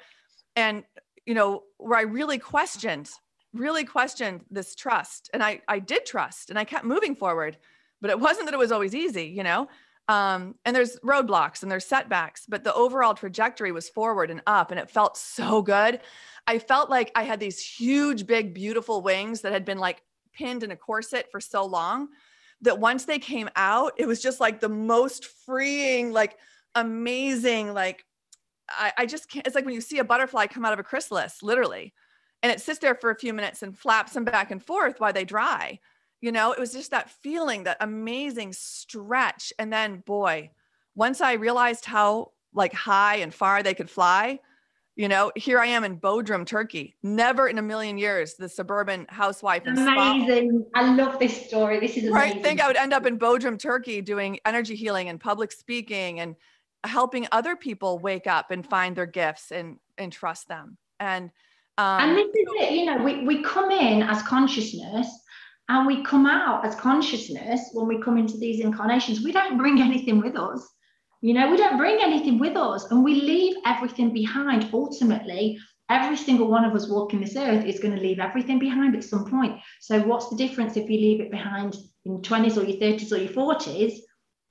[0.56, 0.84] And,
[1.26, 3.10] you know, where I really questioned,
[3.54, 5.32] really questioned this trust.
[5.34, 7.58] And I, I did trust and I kept moving forward,
[8.02, 9.68] but it wasn't that it was always easy, you know?
[10.08, 14.70] Um, and there's roadblocks and there's setbacks, but the overall trajectory was forward and up
[14.72, 16.00] and it felt so good.
[16.48, 20.64] I felt like I had these huge, big, beautiful wings that had been like pinned
[20.64, 22.10] in a corset for so long
[22.62, 26.38] that once they came out, it was just like the most freeing, like
[26.76, 28.06] amazing, like
[28.70, 29.46] I, I just can't.
[29.46, 31.94] It's like when you see a butterfly come out of a chrysalis, literally,
[32.44, 35.14] and it sits there for a few minutes and flaps them back and forth while
[35.14, 35.80] they dry.
[36.26, 39.54] You know, it was just that feeling, that amazing stretch.
[39.60, 40.50] And then, boy,
[40.96, 44.40] once I realized how like high and far they could fly,
[44.96, 46.96] you know, here I am in Bodrum, Turkey.
[47.04, 49.68] Never in a million years, the suburban housewife.
[49.68, 50.66] Amazing.
[50.74, 51.80] I love this story.
[51.80, 52.14] This is amazing.
[52.16, 52.44] Right.
[52.44, 56.36] Think I would end up in Bodrum, Turkey doing energy healing and public speaking and
[56.84, 60.80] helping other people wake up and find their gifts and, and trust them.
[61.00, 61.30] And,
[61.78, 65.20] um, and this is it, you know, we, we come in as consciousness
[65.68, 69.24] and we come out as consciousness when we come into these incarnations.
[69.24, 70.68] We don't bring anything with us.
[71.22, 74.70] You know, we don't bring anything with us and we leave everything behind.
[74.72, 75.58] Ultimately,
[75.90, 79.04] every single one of us walking this earth is going to leave everything behind at
[79.04, 79.60] some point.
[79.82, 81.76] So, what's the difference if you leave it behind
[82.06, 83.94] in 20s or your 30s or your 40s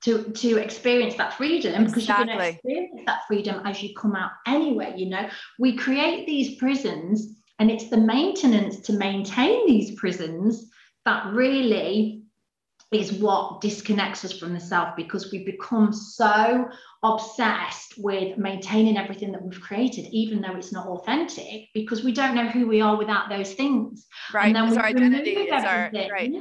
[0.03, 1.85] to, to experience that freedom?
[1.85, 2.25] Because exactly.
[2.27, 4.95] you're going to experience that freedom as you come out anyway.
[4.97, 10.71] You know, we create these prisons, and it's the maintenance to maintain these prisons
[11.05, 12.23] that really
[12.91, 16.67] is what disconnects us from the self because we become so
[17.03, 22.35] obsessed with maintaining everything that we've created, even though it's not authentic, because we don't
[22.35, 24.05] know who we are without those things.
[24.33, 24.47] Right.
[24.47, 26.31] And then we our identity is our right.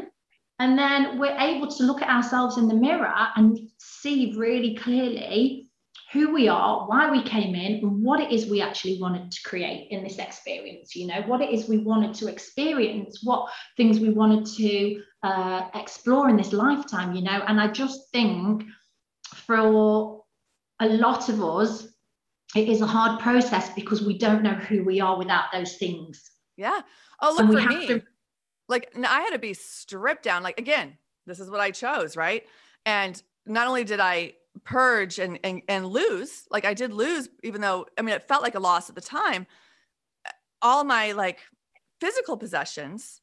[0.61, 5.63] And then we're able to look at ourselves in the mirror and see really clearly
[6.14, 9.42] who we are, why we came in, and what it is we actually wanted to
[9.42, 10.94] create in this experience.
[10.94, 15.68] You know, what it is we wanted to experience, what things we wanted to uh,
[15.74, 17.42] explore in this lifetime, you know.
[17.48, 18.62] And I just think
[19.35, 21.88] for a lot of us,
[22.55, 26.31] it is a hard process because we don't know who we are without those things.
[26.57, 26.81] Yeah.
[27.20, 27.88] Oh, look for me.
[27.88, 28.03] To-
[28.68, 30.44] like I had to be stripped down.
[30.44, 30.96] Like again,
[31.27, 32.44] this is what I chose, right?
[32.87, 37.61] And not only did I purge and, and and lose like i did lose even
[37.61, 39.47] though i mean it felt like a loss at the time
[40.62, 41.40] all my like
[42.01, 43.21] physical possessions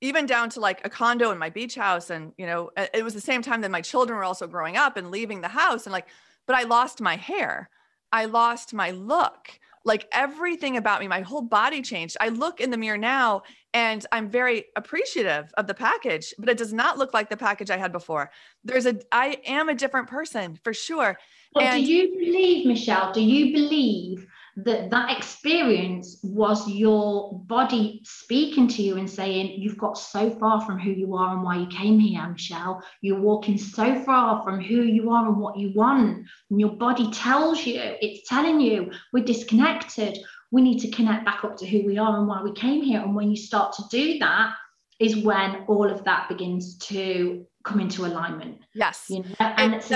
[0.00, 3.14] even down to like a condo in my beach house and you know it was
[3.14, 5.92] the same time that my children were also growing up and leaving the house and
[5.92, 6.06] like
[6.46, 7.70] but i lost my hair.
[8.12, 9.58] I lost my look.
[9.84, 12.16] Like everything about me my whole body changed.
[12.20, 13.42] I look in the mirror now
[13.74, 17.70] and i'm very appreciative of the package but it does not look like the package
[17.70, 18.30] i had before.
[18.64, 21.18] There's a i am a different person for sure.
[21.54, 24.26] But and, do you believe michelle do you believe
[24.64, 30.60] that that experience was your body speaking to you and saying you've got so far
[30.62, 32.82] from who you are and why you came here michelle.
[33.00, 36.26] You're walking so far from who you are and what you want.
[36.50, 40.18] And your body tells you it's telling you we're disconnected
[40.50, 43.00] we need to connect back up to who we are and why we came here.
[43.00, 44.54] And when you start to do that,
[44.98, 48.58] is when all of that begins to come into alignment.
[48.74, 49.06] Yes.
[49.08, 49.34] You know?
[49.40, 49.92] And it's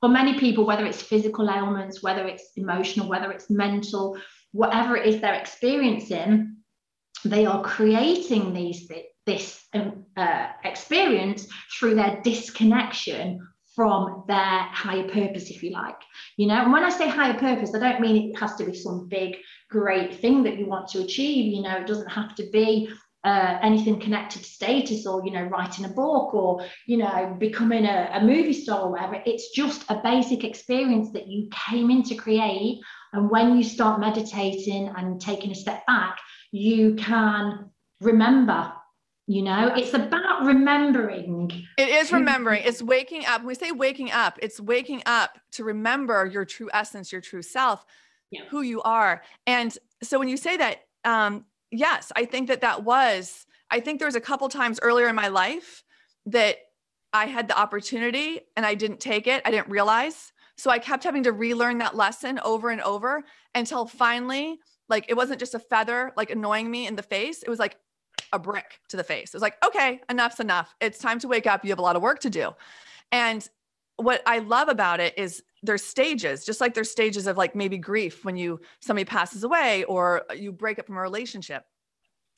[0.00, 4.18] for many people, whether it's physical ailments, whether it's emotional, whether it's mental,
[4.50, 6.56] whatever it is they're experiencing,
[7.24, 8.90] they are creating these
[9.24, 11.46] this um, uh, experience
[11.78, 13.38] through their disconnection
[13.74, 15.96] from their higher purpose, if you like.
[16.36, 18.74] You know, and when I say higher purpose, I don't mean it has to be
[18.74, 19.36] some big,
[19.70, 21.54] great thing that you want to achieve.
[21.54, 22.90] You know, it doesn't have to be
[23.24, 27.86] uh, anything connected to status or, you know, writing a book or, you know, becoming
[27.86, 29.22] a, a movie star or whatever.
[29.24, 32.80] It's just a basic experience that you came in to create.
[33.12, 36.18] And when you start meditating and taking a step back,
[36.50, 38.72] you can remember
[39.32, 41.50] you know it's about remembering.
[41.78, 42.62] It is remembering.
[42.64, 43.40] It's waking up.
[43.40, 47.42] When we say waking up it's waking up to remember your true essence your true
[47.42, 47.84] self
[48.30, 48.42] yeah.
[48.50, 49.22] who you are.
[49.46, 53.98] And so when you say that um yes i think that that was i think
[53.98, 55.82] there was a couple times earlier in my life
[56.26, 56.58] that
[57.12, 59.42] i had the opportunity and i didn't take it.
[59.44, 60.32] I didn't realize.
[60.56, 65.16] So i kept having to relearn that lesson over and over until finally like it
[65.16, 67.42] wasn't just a feather like annoying me in the face.
[67.42, 67.76] It was like
[68.32, 69.34] a brick to the face.
[69.34, 70.74] It's like, okay, enough's enough.
[70.80, 71.64] It's time to wake up.
[71.64, 72.52] You have a lot of work to do.
[73.10, 73.46] And
[73.96, 77.78] what I love about it is there's stages, just like there's stages of like maybe
[77.78, 81.64] grief when you somebody passes away or you break up from a relationship.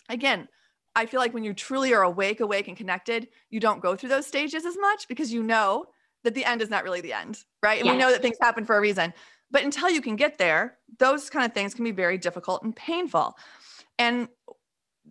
[0.09, 0.49] Again,
[0.97, 4.11] I feel like when you truly are awake, awake and connected, you don't go through
[4.11, 5.87] those stages as much because you know
[6.23, 7.79] that the end is not really the end, right?
[7.79, 7.93] And yes.
[7.93, 9.13] we know that things happen for a reason.
[9.51, 12.75] But until you can get there, those kind of things can be very difficult and
[12.75, 13.37] painful.
[13.99, 14.29] And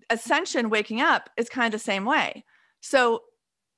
[0.10, 2.44] ascension waking up is kind of the same way.
[2.82, 3.24] So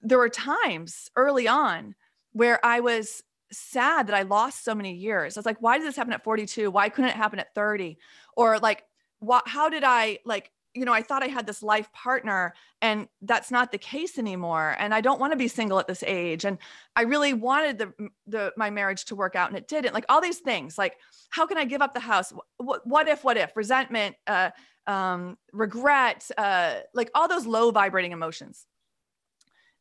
[0.01, 1.95] there were times early on
[2.33, 5.37] where I was sad that I lost so many years.
[5.37, 6.69] I was like, why did this happen at 42?
[6.69, 7.97] Why couldn't it happen at 30?
[8.35, 8.83] Or like,
[9.19, 13.07] what, how did I like, you know, I thought I had this life partner and
[13.21, 14.75] that's not the case anymore.
[14.77, 16.43] And I don't want to be single at this age.
[16.43, 16.57] And
[16.95, 17.93] I really wanted the,
[18.27, 20.97] the, my marriage to work out and it didn't like all these things, like,
[21.29, 22.33] how can I give up the house?
[22.57, 24.51] What, what if, what if resentment, uh,
[24.87, 28.65] um, regret, uh, like all those low vibrating emotions.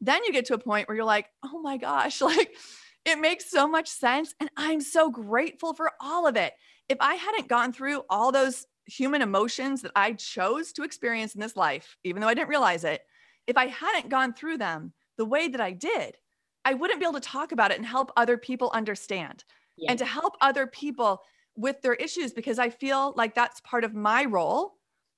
[0.01, 2.57] Then you get to a point where you're like, oh my gosh, like
[3.05, 4.35] it makes so much sense.
[4.41, 6.53] And I'm so grateful for all of it.
[6.89, 11.41] If I hadn't gone through all those human emotions that I chose to experience in
[11.41, 13.03] this life, even though I didn't realize it,
[13.47, 16.17] if I hadn't gone through them the way that I did,
[16.65, 19.45] I wouldn't be able to talk about it and help other people understand
[19.77, 19.91] yeah.
[19.91, 21.23] and to help other people
[21.57, 24.75] with their issues because I feel like that's part of my role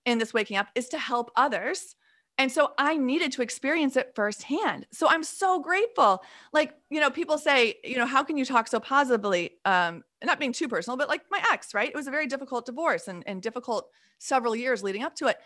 [0.07, 1.97] in this waking up is to help others.
[2.39, 4.87] And so I needed to experience it firsthand.
[4.93, 6.23] So I'm so grateful.
[6.53, 9.53] Like, you know, people say, you know, how can you talk so positively?
[9.65, 11.89] Um, not being too personal, but like my ex, right?
[11.89, 13.89] It was a very difficult divorce and, and difficult
[14.19, 15.37] several years leading up to it.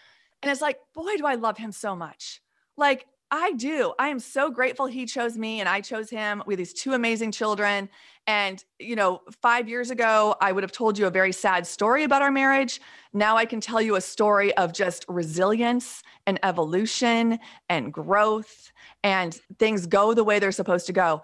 [0.43, 2.41] And it's like, boy, do I love him so much.
[2.77, 3.93] Like, I do.
[3.99, 6.43] I am so grateful he chose me and I chose him.
[6.47, 7.89] We have these two amazing children.
[8.27, 12.03] And, you know, five years ago, I would have told you a very sad story
[12.05, 12.81] about our marriage.
[13.13, 17.39] Now I can tell you a story of just resilience and evolution
[17.69, 21.23] and growth, and things go the way they're supposed to go.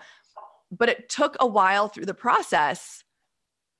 [0.71, 3.05] But it took a while through the process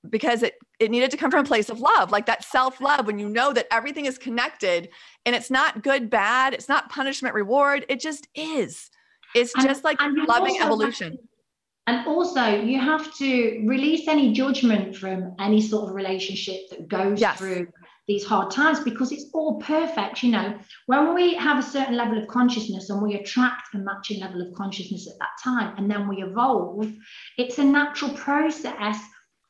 [0.09, 3.07] because it it needed to come from a place of love like that self love
[3.07, 4.89] when you know that everything is connected
[5.25, 7.85] and it's not good bad it's not punishment reward.
[7.89, 8.89] It just is.
[9.35, 11.17] It's and, just like loving evolution.
[11.87, 17.21] And also you have to release any judgment from any sort of relationship that goes
[17.21, 17.37] yes.
[17.37, 17.67] through
[18.07, 20.57] these hard times because it's all perfect you know.
[20.85, 24.53] When we have a certain level of consciousness and we attract a matching level of
[24.53, 26.91] consciousness at that time and then we evolve
[27.37, 28.97] it's a natural process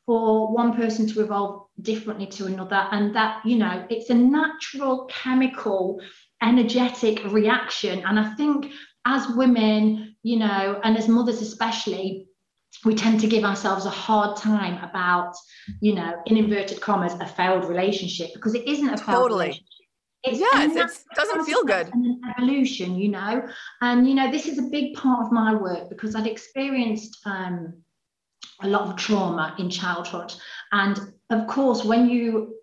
[0.07, 5.05] for one person to evolve differently to another and that you know it's a natural
[5.05, 6.01] chemical
[6.41, 8.71] energetic reaction and i think
[9.05, 12.25] as women you know and as mothers especially
[12.85, 15.33] we tend to give ourselves a hard time about
[15.81, 19.45] you know in inverted commas a failed relationship because it isn't a failed totally.
[19.45, 19.67] relationship
[20.23, 21.89] it's yes, it doesn't feel good.
[21.93, 23.47] An evolution, you know,
[23.81, 27.81] and you know this is a big part of my work because I'd experienced um,
[28.61, 30.33] a lot of trauma in childhood.
[30.71, 30.99] And
[31.29, 32.57] of course, when you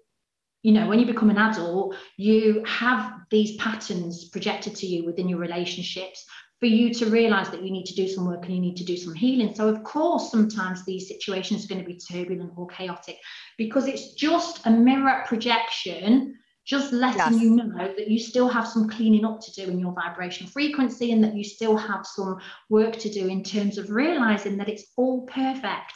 [0.64, 5.28] you know when you become an adult you have these patterns projected to you within
[5.28, 6.24] your relationships
[6.58, 8.84] for you to realize that you need to do some work and you need to
[8.84, 12.66] do some healing so of course sometimes these situations are going to be turbulent or
[12.68, 13.18] chaotic
[13.58, 16.34] because it's just a mirror projection
[16.64, 17.40] just letting yes.
[17.40, 21.12] you know that you still have some cleaning up to do in your vibration frequency
[21.12, 22.38] and that you still have some
[22.70, 25.92] work to do in terms of realizing that it's all perfect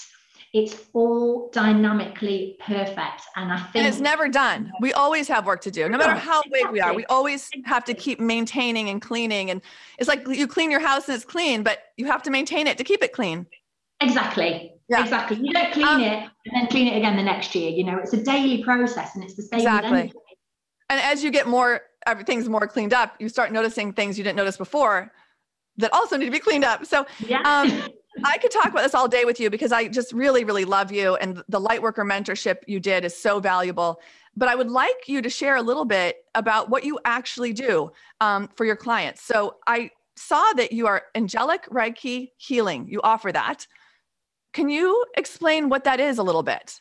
[0.55, 3.23] It's all dynamically perfect.
[3.37, 4.73] And I think and it's never done.
[4.81, 5.89] We always have work to do.
[5.89, 9.51] No matter how big we are, we always have to keep maintaining and cleaning.
[9.51, 9.61] And
[9.99, 12.79] it's like you clean your house and it's clean, but you have to maintain it
[12.79, 13.47] to keep it clean.
[14.01, 14.73] Exactly.
[14.89, 15.03] Yeah.
[15.03, 15.37] Exactly.
[15.43, 17.71] You don't clean um, it and then clean it again the next year.
[17.71, 19.61] You know, it's a daily process and it's the same.
[19.61, 20.13] Exactly.
[20.91, 24.37] And as you get more everything's more cleaned up, you start noticing things you didn't
[24.37, 25.13] notice before
[25.77, 26.87] that also need to be cleaned up.
[26.87, 27.41] So yeah.
[27.41, 27.89] um,
[28.25, 30.91] I could talk about this all day with you because I just really, really love
[30.91, 31.17] you.
[31.17, 34.01] And the Lightworker mentorship you did is so valuable.
[34.37, 37.91] But I would like you to share a little bit about what you actually do
[38.21, 39.23] um, for your clients.
[39.23, 42.89] So I saw that you are angelic Reiki healing.
[42.89, 43.67] You offer that.
[44.53, 46.81] Can you explain what that is a little bit?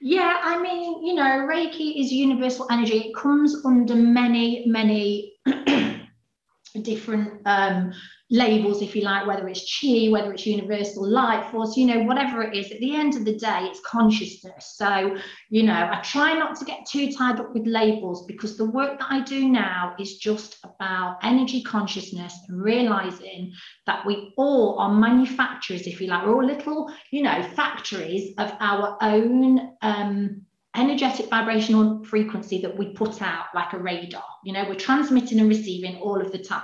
[0.00, 2.98] Yeah, I mean, you know, Reiki is universal energy.
[2.98, 5.34] It comes under many, many
[6.82, 7.92] different um,
[8.28, 12.42] labels, if you like, whether it's chi, whether it's universal light force, you know, whatever
[12.42, 14.74] it is, at the end of the day, it's consciousness.
[14.76, 15.16] So,
[15.48, 18.98] you know, I try not to get too tied up with labels because the work
[18.98, 23.52] that I do now is just about energy consciousness and realizing
[23.86, 28.52] that we all are manufacturers, if you like, we're all little, you know, factories of
[28.58, 30.45] our own um,
[30.76, 34.24] energetic vibrational frequency that we put out like a radar.
[34.44, 36.62] You know, we're transmitting and receiving all of the time.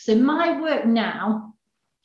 [0.00, 1.54] So my work now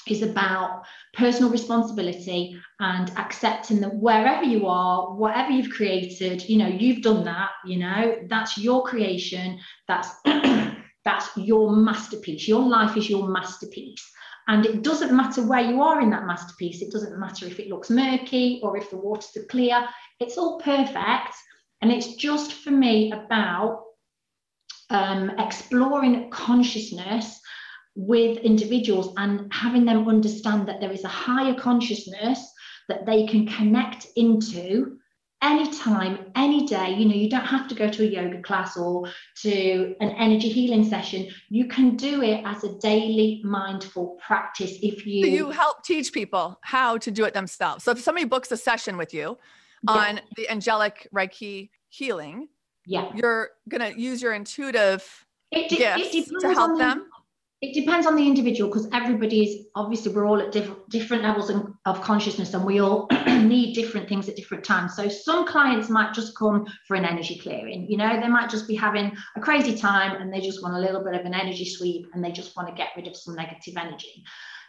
[0.08, 0.84] is about
[1.14, 7.26] personal responsibility and accepting that wherever you are, whatever you've created, you know, you've done
[7.26, 10.10] that, you know, that's your creation, that's
[11.06, 12.48] that's your masterpiece.
[12.48, 14.06] Your life is your masterpiece.
[14.50, 16.82] And it doesn't matter where you are in that masterpiece.
[16.82, 19.86] It doesn't matter if it looks murky or if the waters are clear.
[20.20, 21.36] It's all perfect.
[21.82, 23.84] And it's just for me about
[24.90, 27.40] um, exploring consciousness
[27.96, 32.52] with individuals and having them understand that there is a higher consciousness
[32.90, 34.98] that they can connect into
[35.42, 36.94] anytime, any day.
[36.94, 39.10] You know, you don't have to go to a yoga class or
[39.42, 41.28] to an energy healing session.
[41.50, 45.24] You can do it as a daily mindful practice if you.
[45.24, 47.84] So you help teach people how to do it themselves.
[47.84, 49.38] So if somebody books a session with you,
[49.88, 50.22] on yeah.
[50.36, 52.48] the angelic Reiki healing,
[52.86, 57.10] yeah, you're gonna use your intuitive it, de- gifts to help the, them.
[57.60, 61.50] It depends on the individual because everybody is obviously we're all at diff- different levels
[61.50, 64.96] of, of consciousness and we all need different things at different times.
[64.96, 67.90] So some clients might just come for an energy clearing.
[67.90, 70.80] You know, they might just be having a crazy time and they just want a
[70.80, 73.34] little bit of an energy sweep and they just want to get rid of some
[73.34, 74.24] negative energy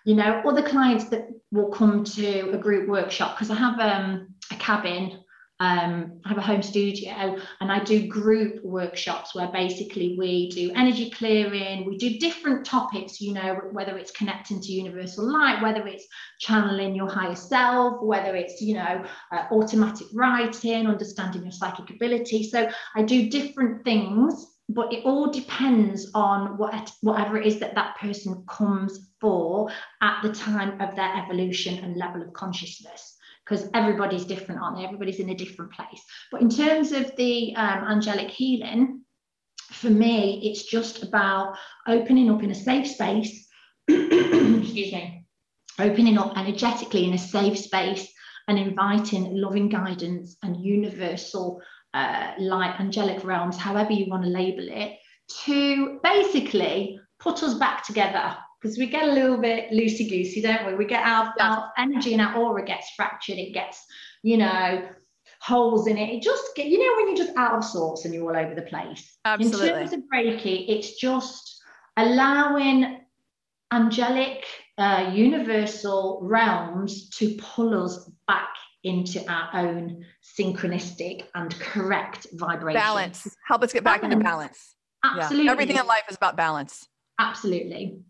[0.04, 4.28] you know other clients that will come to a group workshop because i have um,
[4.50, 5.18] a cabin
[5.60, 10.70] um, I have a home studio and I do group workshops where basically we do
[10.76, 15.84] energy clearing, we do different topics, you know, whether it's connecting to universal light, whether
[15.88, 16.06] it's
[16.38, 22.44] channeling your higher self, whether it's, you know, uh, automatic writing, understanding your psychic ability.
[22.44, 27.74] So I do different things but it all depends on what whatever it is that
[27.74, 29.70] that person comes for
[30.02, 33.17] at the time of their evolution and level of consciousness
[33.48, 34.84] because everybody's different aren't they?
[34.84, 36.02] Everybody's in a different place.
[36.30, 39.02] But in terms of the um, angelic healing
[39.70, 41.54] for me it's just about
[41.86, 43.46] opening up in a safe space
[43.88, 45.26] excuse me
[45.78, 48.08] opening up energetically in a safe space
[48.48, 51.60] and inviting loving guidance and universal
[51.94, 54.98] uh, light angelic realms, however you want to label it,
[55.44, 60.66] to basically put us back together because we get a little bit loosey goosey, don't
[60.66, 60.74] we?
[60.74, 63.84] We get our, our energy and our aura gets fractured, it gets,
[64.22, 64.88] you know,
[65.40, 66.10] holes in it.
[66.10, 68.54] It just get, you know, when you're just out of sorts and you're all over
[68.54, 69.18] the place.
[69.24, 69.68] Absolutely.
[69.68, 71.62] In terms of Reiki, it's just
[71.96, 73.00] allowing
[73.72, 74.44] angelic,
[74.78, 78.48] uh, universal realms to pull us back
[78.84, 80.04] into our own
[80.38, 82.80] synchronistic and correct vibration.
[82.80, 83.36] Balance.
[83.46, 84.12] Help us get back balance.
[84.12, 84.74] into balance.
[85.04, 85.46] Absolutely.
[85.46, 85.52] Yeah.
[85.52, 86.86] Everything in life is about balance.
[87.20, 88.00] Absolutely.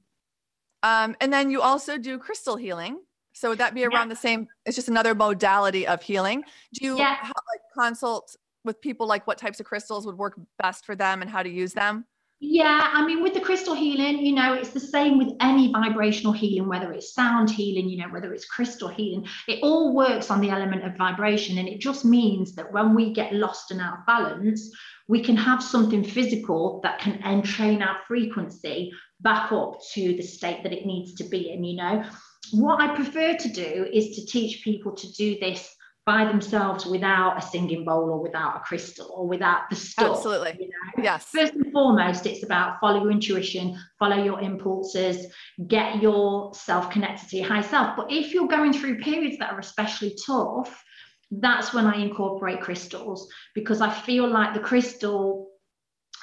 [0.82, 3.00] Um, and then you also do crystal healing.
[3.32, 4.14] So would that be around yeah.
[4.14, 4.48] the same?
[4.66, 6.42] It's just another modality of healing.
[6.74, 7.16] Do you yeah.
[7.22, 11.30] like consult with people like what types of crystals would work best for them and
[11.30, 12.04] how to use them?
[12.40, 16.32] Yeah, I mean, with the crystal healing, you know, it's the same with any vibrational
[16.32, 20.40] healing, whether it's sound healing, you know, whether it's crystal healing, it all works on
[20.40, 21.58] the element of vibration.
[21.58, 24.72] And it just means that when we get lost and out of balance,
[25.08, 30.62] we can have something physical that can entrain our frequency back up to the state
[30.62, 32.04] that it needs to be in, you know.
[32.52, 35.74] What I prefer to do is to teach people to do this
[36.08, 40.16] by themselves without a singing bowl or without a crystal or without the stuff.
[40.16, 40.56] Absolutely.
[40.58, 41.02] You know?
[41.04, 41.26] Yes.
[41.26, 45.26] First and foremost, it's about follow your intuition, follow your impulses,
[45.66, 47.94] get yourself connected to your high self.
[47.94, 50.82] But if you're going through periods that are especially tough,
[51.30, 55.47] that's when I incorporate crystals because I feel like the crystal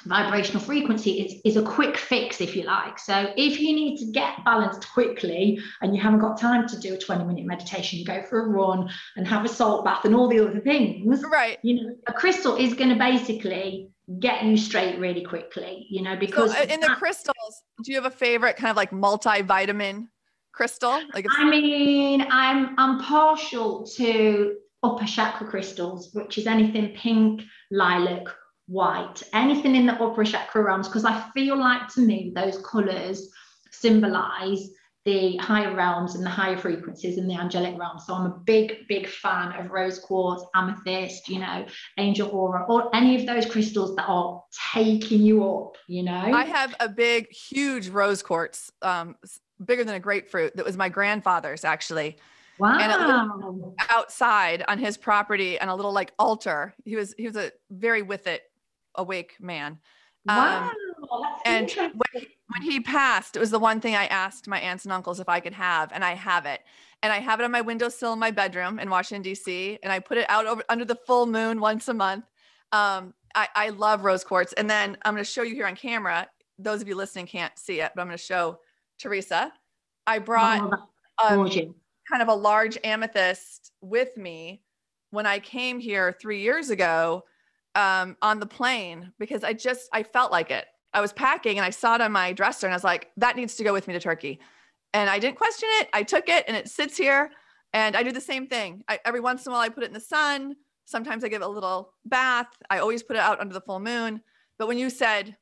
[0.06, 2.98] vibrational frequency is, is a quick fix, if you like.
[2.98, 6.94] So if you need to get balanced quickly and you haven't got time to do
[6.94, 10.28] a 20 minute meditation, go for a run and have a salt bath and all
[10.28, 11.22] the other things.
[11.30, 11.58] Right.
[11.62, 13.90] You know, a crystal is going to basically
[14.20, 17.92] get you straight really quickly, you know, because so uh, in the that, crystals, do
[17.92, 20.08] you have a favorite kind of like multivitamin
[20.52, 21.00] crystal?
[21.12, 28.28] Like I mean, I'm I'm partial to upper chakra crystals, which is anything pink, lilac,
[28.66, 33.30] white, anything in the upper chakra realms, because I feel like to me those colors
[33.70, 34.70] symbolize
[35.04, 37.96] the higher realms and the higher frequencies in the angelic realm.
[38.04, 41.64] So I'm a big, big fan of rose quartz, amethyst, you know,
[41.96, 44.42] angel aura, or any of those crystals that are
[44.72, 46.12] taking you up, you know.
[46.12, 49.14] I have a big, huge rose quartz, um,
[49.64, 52.16] bigger than a grapefruit, that was my grandfather's actually.
[52.58, 52.78] Wow.
[52.80, 56.74] And outside on his property and a little like altar.
[56.84, 58.44] He was he was a very with it
[58.96, 59.78] awake man.
[60.26, 60.70] Wow.
[60.70, 64.60] Um, and when he, when he passed, it was the one thing I asked my
[64.60, 66.62] aunts and uncles if I could have, and I have it.
[67.02, 70.00] And I have it on my windowsill in my bedroom in Washington, D.C., and I
[70.00, 72.24] put it out over, under the full moon once a month.
[72.72, 74.52] Um, I, I love rose quartz.
[74.54, 76.26] And then I'm going to show you here on camera.
[76.58, 78.58] Those of you listening can't see it, but I'm going to show
[78.98, 79.52] Teresa.
[80.06, 80.88] I brought
[81.20, 81.50] oh, um,
[82.10, 84.62] kind of a large amethyst with me
[85.10, 87.24] when I came here three years ago
[87.76, 90.66] um, on the plane because I just I felt like it.
[90.92, 93.36] I was packing and I saw it on my dresser and I was like, that
[93.36, 94.40] needs to go with me to Turkey.
[94.94, 95.88] And I didn't question it.
[95.92, 97.30] I took it and it sits here.
[97.74, 98.82] And I do the same thing.
[98.88, 100.56] I, every once in a while, I put it in the sun.
[100.86, 102.48] Sometimes I give it a little bath.
[102.70, 104.22] I always put it out under the full moon.
[104.58, 105.36] But when you said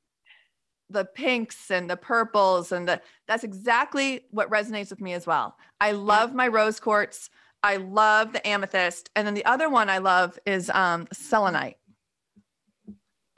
[0.90, 5.56] the pinks and the purples and the that's exactly what resonates with me as well.
[5.80, 7.30] I love my rose quartz.
[7.62, 9.08] I love the amethyst.
[9.14, 11.78] And then the other one I love is um, selenite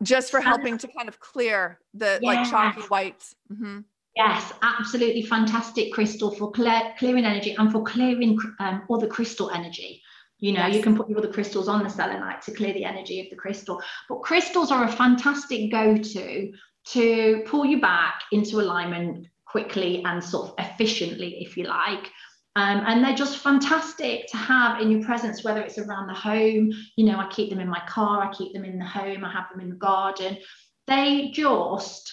[0.03, 2.29] just for helping to kind of clear the yeah.
[2.29, 3.35] like chalky whites.
[3.53, 3.81] Mm-hmm.
[4.17, 10.03] Yes, absolutely fantastic crystal for clear, clearing energy and for clearing um, other crystal energy.
[10.39, 10.77] You know, yes.
[10.77, 13.37] you can put your other crystals on the selenite to clear the energy of the
[13.37, 13.81] crystal.
[14.09, 16.53] But crystals are a fantastic go to
[16.93, 22.11] to pull you back into alignment quickly and sort of efficiently, if you like.
[22.57, 26.73] Um, and they're just fantastic to have in your presence, whether it's around the home,
[26.97, 29.31] you know, I keep them in my car, I keep them in the home, I
[29.31, 30.39] have them in the garden.
[30.87, 32.11] They just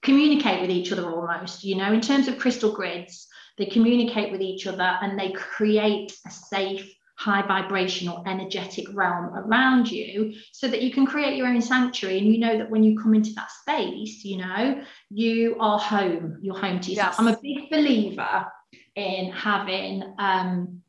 [0.00, 4.40] communicate with each other almost, you know, in terms of crystal grids, they communicate with
[4.40, 10.80] each other and they create a safe, high vibrational, energetic realm around you so that
[10.80, 12.16] you can create your own sanctuary.
[12.16, 16.38] And you know that when you come into that space, you know, you are home,
[16.40, 17.10] you're home to yourself.
[17.10, 17.18] Yes.
[17.18, 18.46] I'm a big believer
[18.94, 20.82] in having um,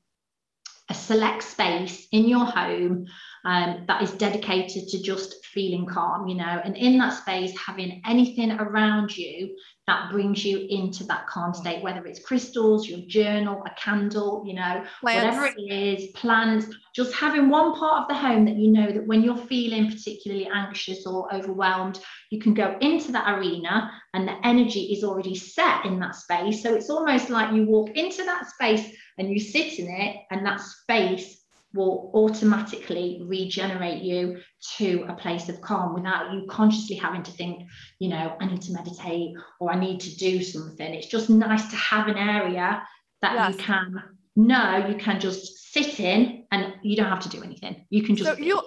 [0.89, 3.05] a select space in your home
[3.45, 8.01] um, that is dedicated to just feeling calm, you know, and in that space, having
[8.05, 13.61] anything around you that brings you into that calm state, whether it's crystals, your journal,
[13.65, 15.35] a candle, you know, plants.
[15.35, 19.05] whatever it is, plants, just having one part of the home that you know that
[19.05, 24.37] when you're feeling particularly anxious or overwhelmed, you can go into that arena and the
[24.45, 26.63] energy is already set in that space.
[26.63, 30.45] So it's almost like you walk into that space and you sit in it, and
[30.45, 31.42] that space
[31.73, 34.37] will automatically regenerate you
[34.77, 37.63] to a place of calm without you consciously having to think,
[37.99, 40.93] you know, I need to meditate or I need to do something.
[40.93, 42.83] It's just nice to have an area
[43.21, 43.53] that yes.
[43.53, 44.03] you can
[44.35, 47.85] know you can just sit in and you don't have to do anything.
[47.89, 48.61] You can just so you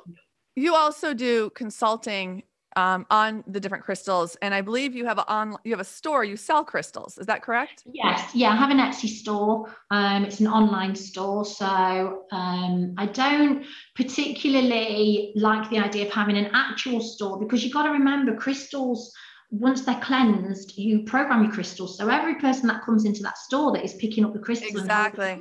[0.55, 2.43] you also do consulting
[2.77, 4.37] um, on the different crystals.
[4.43, 6.23] And I believe you have a on you have a store.
[6.25, 7.19] You sell crystals.
[7.19, 7.83] Is that correct?
[7.93, 8.31] Yes.
[8.35, 9.75] Yeah, I have an Etsy store.
[9.91, 13.65] Um, it's an online store, so um, I don't
[13.95, 19.13] particularly like the idea of having an actual store because you've got to remember crystals.
[19.51, 21.97] Once they're cleansed, you program your crystals.
[21.97, 25.41] So every person that comes into that store that is picking up the crystals exactly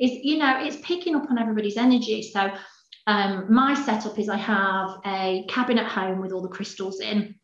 [0.00, 2.22] is you know it's picking up on everybody's energy.
[2.22, 2.50] So
[3.06, 7.34] um, my setup is I have a cabin at home with all the crystals in,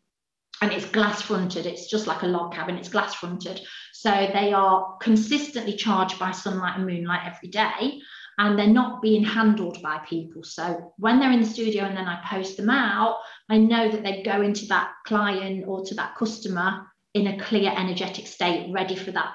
[0.63, 1.67] and it's glass fronted.
[1.67, 3.61] It's just like a log cabin, it's glass fronted.
[3.93, 8.01] So they are consistently charged by sunlight and moonlight every day,
[8.39, 10.43] and they're not being handled by people.
[10.43, 13.19] So when they're in the studio and then I post them out,
[13.51, 17.73] I know that they go into that client or to that customer in a clear
[17.77, 19.35] energetic state, ready for that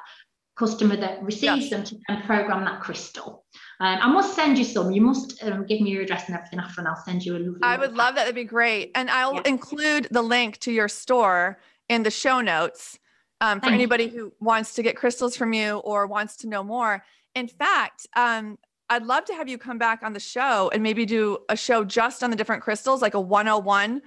[0.56, 1.70] customer that receives yes.
[1.70, 3.46] them to then program that crystal.
[3.80, 4.92] Um, I must send you some.
[4.92, 7.40] You must um, give me your address and everything after, and I'll send you a
[7.40, 7.60] lovely.
[7.62, 8.24] I would love that.
[8.24, 8.92] That'd be great.
[8.96, 9.42] And I'll yeah.
[9.46, 11.60] include the link to your store
[11.90, 13.00] in the show notes
[13.42, 14.10] um, for Thank anybody you.
[14.10, 17.04] who wants to get crystals from you or wants to know more.
[17.36, 18.58] In fact, um,
[18.90, 21.84] I'd love to have you come back on the show and maybe do a show
[21.84, 24.02] just on the different crystals, like a 101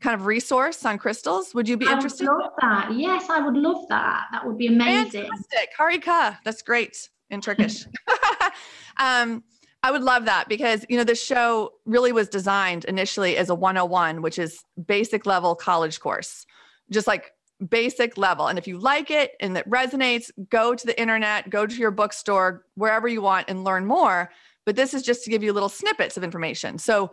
[0.00, 1.54] kind of resource on crystals.
[1.54, 2.28] Would you be I interested?
[2.28, 2.92] I would love that.
[2.94, 4.26] Yes, I would love that.
[4.32, 5.22] That would be amazing.
[5.22, 5.70] Fantastic.
[5.78, 6.38] Harika.
[6.44, 7.84] That's great in Turkish.
[8.98, 9.44] um,
[9.82, 13.54] I would love that because, you know, the show really was designed initially as a
[13.54, 16.46] 101, which is basic level college course,
[16.90, 17.32] just like
[17.68, 18.46] basic level.
[18.46, 21.90] And if you like it and it resonates, go to the internet, go to your
[21.90, 24.30] bookstore, wherever you want and learn more.
[24.64, 26.78] But this is just to give you little snippets of information.
[26.78, 27.12] So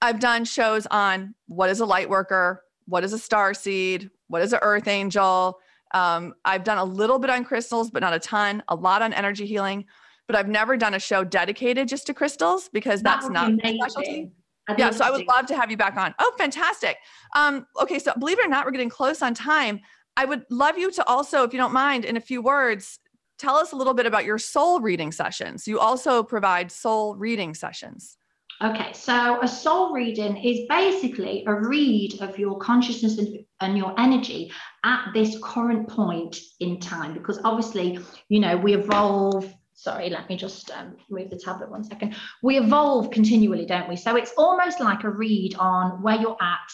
[0.00, 4.42] I've done shows on what is a light worker, what is a star seed, what
[4.42, 5.58] is an earth angel.
[5.92, 9.12] Um, I've done a little bit on crystals, but not a ton, a lot on
[9.12, 9.84] energy healing.
[10.26, 13.74] But I've never done a show dedicated just to crystals because that that's not my
[13.74, 14.30] specialty.
[14.76, 16.14] Yeah, so I would love to have you back on.
[16.18, 16.96] Oh, fantastic.
[17.36, 19.80] Um, okay, so believe it or not, we're getting close on time.
[20.16, 22.98] I would love you to also, if you don't mind, in a few words,
[23.38, 25.68] tell us a little bit about your soul reading sessions.
[25.68, 28.16] You also provide soul reading sessions.
[28.62, 33.92] Okay, so a soul reading is basically a read of your consciousness and, and, your
[34.00, 34.50] energy
[34.82, 37.98] at this current point in time, because obviously,
[38.30, 39.52] you know, we evolve.
[39.78, 42.16] Sorry, let me just um, move the tablet one second.
[42.42, 43.96] We evolve continually, don't we?
[43.96, 46.72] So it's almost like a read on where you're at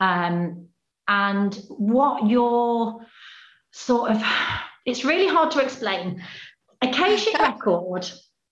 [0.00, 0.68] um,
[1.06, 3.00] and what your
[3.72, 4.22] sort of.
[4.86, 6.24] It's really hard to explain.
[6.80, 8.10] Akashic record.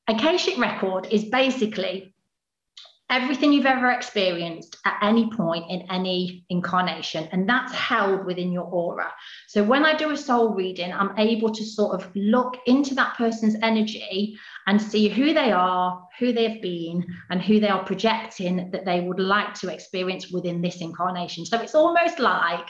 [0.08, 2.14] Akashic record is basically
[3.08, 8.64] everything you've ever experienced at any point in any incarnation, and that's held within your
[8.64, 9.12] aura.
[9.46, 13.16] So when I do a soul reading, I'm able to sort of look into that
[13.16, 14.36] person's energy
[14.66, 19.00] and see who they are, who they've been, and who they are projecting that they
[19.00, 21.46] would like to experience within this incarnation.
[21.46, 22.66] So it's almost like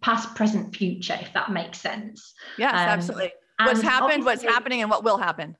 [0.00, 2.34] past, present, future, if that makes sense.
[2.56, 3.32] Yes, um, absolutely.
[3.58, 5.56] What's happened, what's happening, and what will happen.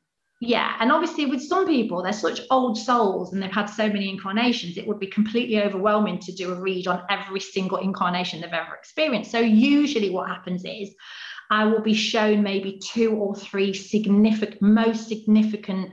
[0.46, 4.10] Yeah, and obviously with some people, they're such old souls and they've had so many
[4.10, 8.52] incarnations, it would be completely overwhelming to do a read on every single incarnation they've
[8.52, 9.30] ever experienced.
[9.30, 10.94] So usually what happens is
[11.50, 15.92] I will be shown maybe two or three significant, most significant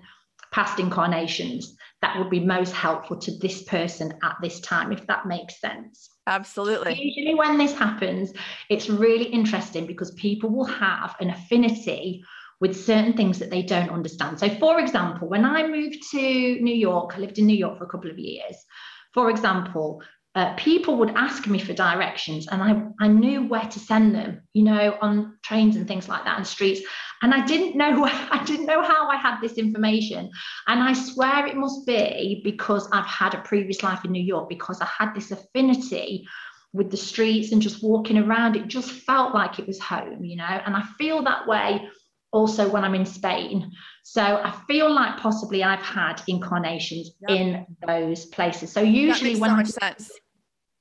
[0.51, 5.27] past incarnations that would be most helpful to this person at this time, if that
[5.27, 6.09] makes sense.
[6.27, 6.99] Absolutely.
[6.99, 8.33] Usually, when this happens,
[8.69, 12.23] it's really interesting because people will have an affinity
[12.61, 14.39] with certain things that they don't understand.
[14.39, 16.19] So, for example, when I moved to
[16.61, 18.55] New York, I lived in New York for a couple of years.
[19.13, 20.01] For example,
[20.35, 24.41] uh, people would ask me for directions and I, I knew where to send them,
[24.53, 26.79] you know, on trains and things like that and streets.
[27.21, 30.29] And I didn't know I didn't know how I had this information.
[30.67, 34.47] And I swear it must be because I've had a previous life in New York,
[34.47, 36.25] because I had this affinity
[36.73, 38.55] with the streets and just walking around.
[38.55, 41.89] It just felt like it was home, you know, and I feel that way
[42.31, 43.71] also when I'm in Spain.
[44.03, 47.39] So I feel like possibly I've had incarnations yep.
[47.39, 48.71] in those places.
[48.71, 50.11] So usually when so much sense.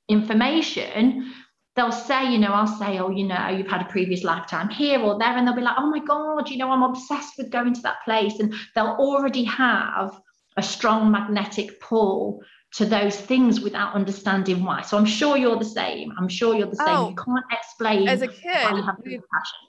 [0.09, 1.33] information,
[1.77, 5.01] they'll say, you know, I'll say, oh, you know, you've had a previous lifetime here
[5.01, 7.75] or there, and they'll be like, oh my God, you know, I'm obsessed with going
[7.75, 8.39] to that place.
[8.39, 10.19] And they'll already have
[10.57, 12.43] a strong magnetic pull
[12.73, 14.83] to those things without understanding why.
[14.83, 16.13] So I'm sure you're the same.
[16.19, 16.87] I'm sure you're the same.
[16.89, 18.07] Oh, you can't explain.
[18.07, 18.73] As a kid,
[19.05, 19.21] we'd,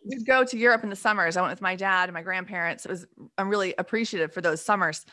[0.05, 1.35] we'd go to Europe in the summers.
[1.35, 2.85] I went with my dad and my grandparents.
[2.85, 3.07] It was
[3.39, 5.05] I'm really appreciative for those summers,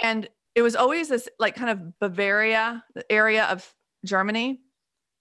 [0.00, 3.74] and it was always this like kind of Bavaria area of
[4.04, 4.60] Germany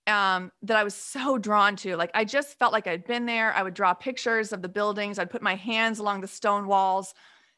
[0.06, 1.98] um, that I was so drawn to.
[1.98, 3.52] Like I just felt like I'd been there.
[3.52, 5.18] I would draw pictures of the buildings.
[5.18, 7.16] I'd put my hands along the stone walls,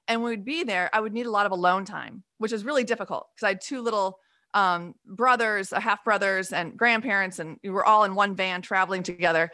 [0.07, 2.63] and when we'd be there, I would need a lot of alone time, which is
[2.63, 4.19] really difficult because I had two little
[4.57, 9.51] um, brothers, half brothers, and grandparents, and we were all in one van traveling together.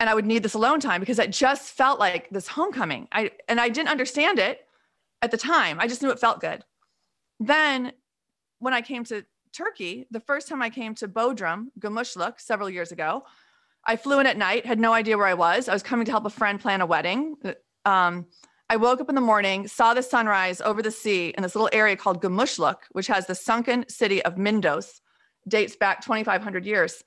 [0.00, 3.06] And I would need this alone time because it just felt like this homecoming.
[3.12, 4.66] I and I didn't understand it
[5.20, 5.78] at the time.
[5.78, 6.64] I just knew it felt good.
[7.38, 7.92] Then,
[8.58, 12.90] when I came to Turkey, the first time I came to Bodrum, Gümüşlük, several years
[12.90, 13.22] ago,
[13.84, 15.68] I flew in at night, had no idea where I was.
[15.68, 17.36] I was coming to help a friend plan a wedding.
[17.84, 18.26] Um,
[18.72, 21.68] I woke up in the morning, saw the sunrise over the sea in this little
[21.74, 25.02] area called Gümüşlük, which has the sunken city of Myndos,
[25.46, 27.04] dates back 2,500 years.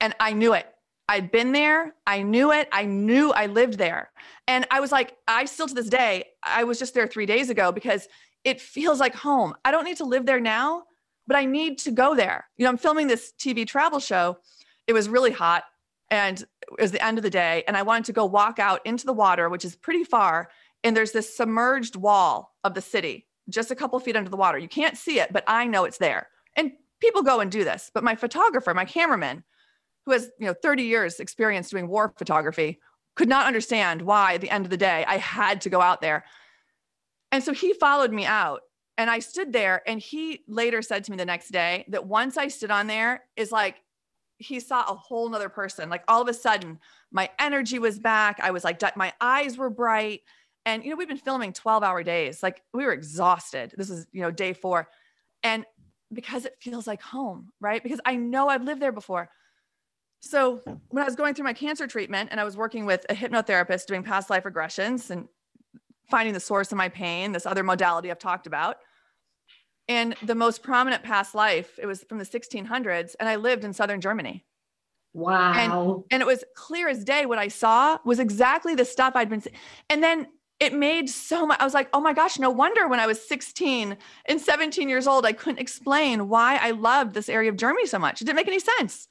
[0.00, 0.66] And I knew it.
[1.10, 1.94] I'd been there.
[2.06, 2.66] I knew it.
[2.72, 4.10] I knew I lived there.
[4.48, 7.50] And I was like, I still to this day, I was just there three days
[7.50, 8.08] ago because
[8.42, 9.52] it feels like home.
[9.66, 10.84] I don't need to live there now,
[11.26, 12.48] but I need to go there.
[12.56, 14.38] You know, I'm filming this TV travel show.
[14.86, 15.64] It was really hot
[16.10, 17.64] and it was the end of the day.
[17.68, 20.48] And I wanted to go walk out into the water, which is pretty far
[20.84, 24.58] and there's this submerged wall of the city just a couple feet under the water.
[24.58, 26.28] You can't see it, but I know it's there.
[26.56, 27.90] And people go and do this.
[27.92, 29.44] But my photographer, my cameraman,
[30.06, 32.80] who has you know 30 years experience doing war photography,
[33.14, 36.00] could not understand why at the end of the day I had to go out
[36.00, 36.24] there.
[37.30, 38.60] And so he followed me out
[38.98, 42.36] and I stood there and he later said to me the next day that once
[42.36, 43.76] I stood on there is like
[44.38, 45.88] he saw a whole nother person.
[45.88, 46.78] Like all of a sudden
[47.10, 48.38] my energy was back.
[48.42, 50.22] I was like my eyes were bright.
[50.64, 52.42] And you know, we've been filming 12 hour days.
[52.42, 53.74] Like we were exhausted.
[53.76, 54.88] This is, you know, day four.
[55.42, 55.64] And
[56.12, 57.82] because it feels like home, right?
[57.82, 59.30] Because I know I've lived there before.
[60.20, 63.14] So when I was going through my cancer treatment and I was working with a
[63.14, 65.26] hypnotherapist doing past life regressions and
[66.10, 68.76] finding the source of my pain, this other modality I've talked about.
[69.88, 73.72] And the most prominent past life, it was from the 1600s, and I lived in
[73.72, 74.44] southern Germany.
[75.12, 75.52] Wow.
[75.52, 79.28] And, and it was clear as day what I saw was exactly the stuff I'd
[79.28, 79.42] been
[79.90, 80.28] And then
[80.62, 81.58] it made so much.
[81.60, 83.96] I was like, oh my gosh, no wonder when I was 16
[84.26, 87.98] and 17 years old, I couldn't explain why I loved this area of Germany so
[87.98, 88.22] much.
[88.22, 89.08] It didn't make any sense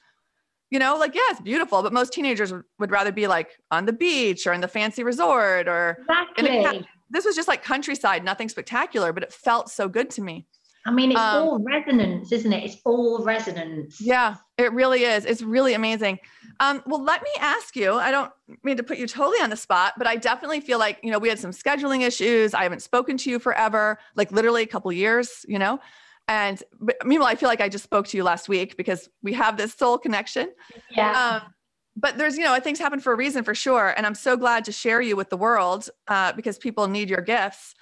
[0.71, 3.93] you know, like, yeah, it's beautiful, but most teenagers would, rather be like on the
[3.93, 6.87] beach or in the fancy resort or exactly.
[7.09, 10.47] this was just like countryside, nothing spectacular, but it felt so good to me.
[10.85, 12.63] I mean, it's um, all resonance, isn't it?
[12.63, 14.01] It's all resonance.
[14.01, 15.25] Yeah, it really is.
[15.25, 16.19] It's really amazing.
[16.59, 17.93] Um, well, let me ask you.
[17.93, 18.31] I don't
[18.63, 21.19] mean to put you totally on the spot, but I definitely feel like you know
[21.19, 22.53] we had some scheduling issues.
[22.53, 25.45] I haven't spoken to you forever, like literally a couple years.
[25.47, 25.79] You know,
[26.27, 29.33] and but, meanwhile, I feel like I just spoke to you last week because we
[29.33, 30.51] have this soul connection.
[30.89, 31.41] Yeah.
[31.43, 31.53] Um,
[31.95, 33.93] but there's, you know, things happen for a reason for sure.
[33.97, 37.21] And I'm so glad to share you with the world uh, because people need your
[37.21, 37.75] gifts.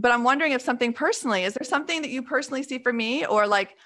[0.00, 3.26] But I'm wondering if something personally, is there something that you personally see for me?
[3.26, 3.76] Or like,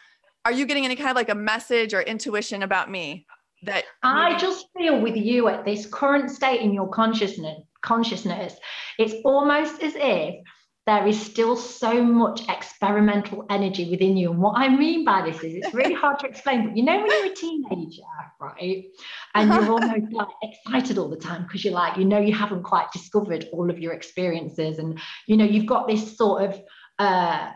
[0.44, 3.26] are you getting any kind of like a message or intuition about me
[3.64, 8.56] that I just feel with you at this current state in your consciousness consciousness
[8.98, 10.36] it's almost as if
[10.86, 14.30] there is still so much experimental energy within you.
[14.30, 16.98] And what I mean by this is it's really hard to explain, but you know,
[16.98, 18.02] when you're a teenager,
[18.38, 18.84] right?
[19.34, 22.64] And you're almost like excited all the time because you're like, you know, you haven't
[22.64, 24.78] quite discovered all of your experiences.
[24.78, 26.60] And, you know, you've got this sort of,
[26.98, 27.50] uh,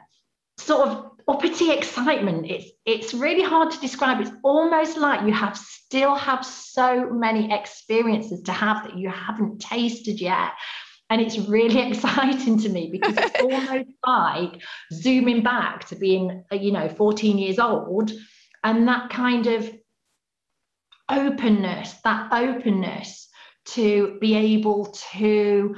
[0.57, 2.47] sort of uppity excitement.
[2.51, 4.23] It's, it's really hard to describe.
[4.23, 9.59] It's almost like you have still have so many experiences to have that you haven't
[9.59, 10.53] tasted yet
[11.11, 16.57] and it's really exciting to me because it's almost like zooming back to being, uh,
[16.57, 18.13] you know, 14 years old
[18.65, 19.71] and that kind of
[21.09, 23.29] openness, that openness
[23.65, 25.77] to be able to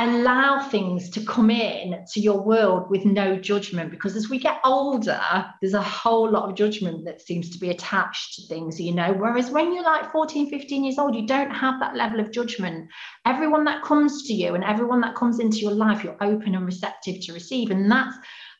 [0.00, 4.58] allow things to come in to your world with no judgment because as we get
[4.64, 5.20] older
[5.60, 9.12] there's a whole lot of judgment that seems to be attached to things you know?
[9.12, 12.88] Whereas when you're like 14 15 years old you don't have that level of judgment.
[13.26, 16.64] Everyone that comes to you and everyone that comes into your life you're open and
[16.64, 18.16] receptive to receive and that's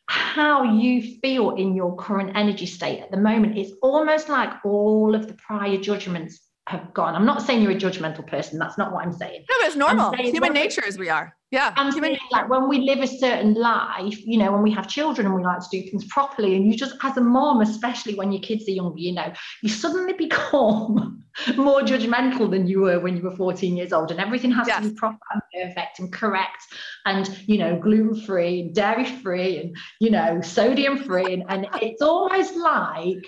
[0.07, 3.57] how you feel in your current energy state at the moment.
[3.57, 7.15] It's almost like all of the prior judgments have gone.
[7.15, 8.57] I'm not saying you're a judgmental person.
[8.57, 9.45] That's not what I'm saying.
[9.49, 10.13] No, it's normal.
[10.15, 11.35] Human nature as we are.
[11.51, 11.73] Yeah.
[11.75, 14.87] I'm human saying, like when we live a certain life, you know, when we have
[14.87, 18.15] children and we like to do things properly, and you just, as a mom, especially
[18.15, 21.23] when your kids are younger, you know, you suddenly become
[21.57, 24.81] more judgmental than you were when you were 14 years old, and everything has yes.
[24.81, 26.63] to be proper and perfect and correct,
[27.05, 31.67] and you know, gluten free and dairy free, and you know, sodium free, and, and
[31.81, 33.25] it's almost like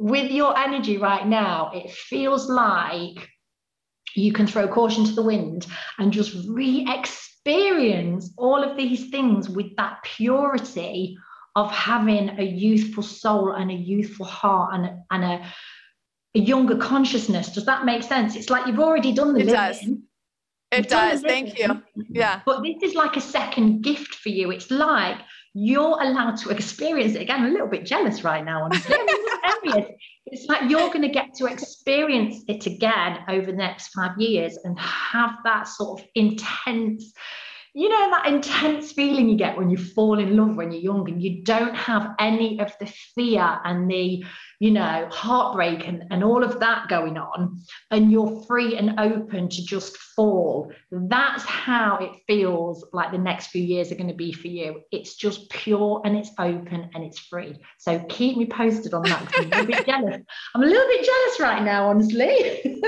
[0.00, 3.28] with your energy right now, it feels like
[4.16, 5.66] you can throw caution to the wind
[5.98, 11.16] and just re experience all of these things with that purity
[11.54, 15.46] of having a youthful soul and a youthful heart and, and a,
[16.34, 17.52] a younger consciousness.
[17.52, 18.36] Does that make sense?
[18.36, 19.54] It's like you've already done the it living.
[19.54, 19.84] Does.
[20.72, 21.20] It does.
[21.20, 21.82] Thank you.
[22.08, 22.40] Yeah.
[22.46, 24.50] But this is like a second gift for you.
[24.50, 25.18] It's like
[25.54, 27.40] you're allowed to experience it again.
[27.40, 28.96] I'm a little bit jealous right now, honestly.
[30.26, 34.58] it's like you're going to get to experience it again over the next five years
[34.64, 37.12] and have that sort of intense
[37.74, 41.08] you know that intense feeling you get when you fall in love when you're young
[41.08, 44.24] and you don't have any of the fear and the
[44.58, 47.60] you know heartbreak and, and all of that going on
[47.90, 53.48] and you're free and open to just fall that's how it feels like the next
[53.48, 54.82] few years are going to be for you.
[54.90, 57.56] It's just pure and it's open and it's free.
[57.78, 60.22] So keep me posted on that i'm a little bit jealous.
[60.54, 62.82] I'm a little bit jealous right now honestly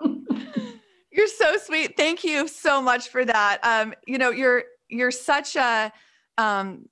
[1.16, 1.96] You're so sweet.
[1.96, 3.58] Thank you so much for that.
[3.62, 5.90] Um, you know, you're you're such a
[6.36, 6.90] um,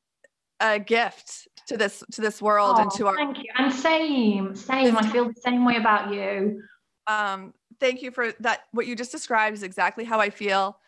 [0.61, 3.16] a gift to this to this world oh, and to our.
[3.16, 3.45] Thank you.
[3.59, 4.97] And same, same.
[4.97, 6.62] I feel the same way about you.
[7.07, 8.61] Um, thank you for that.
[8.72, 10.79] What you just described is exactly how I feel.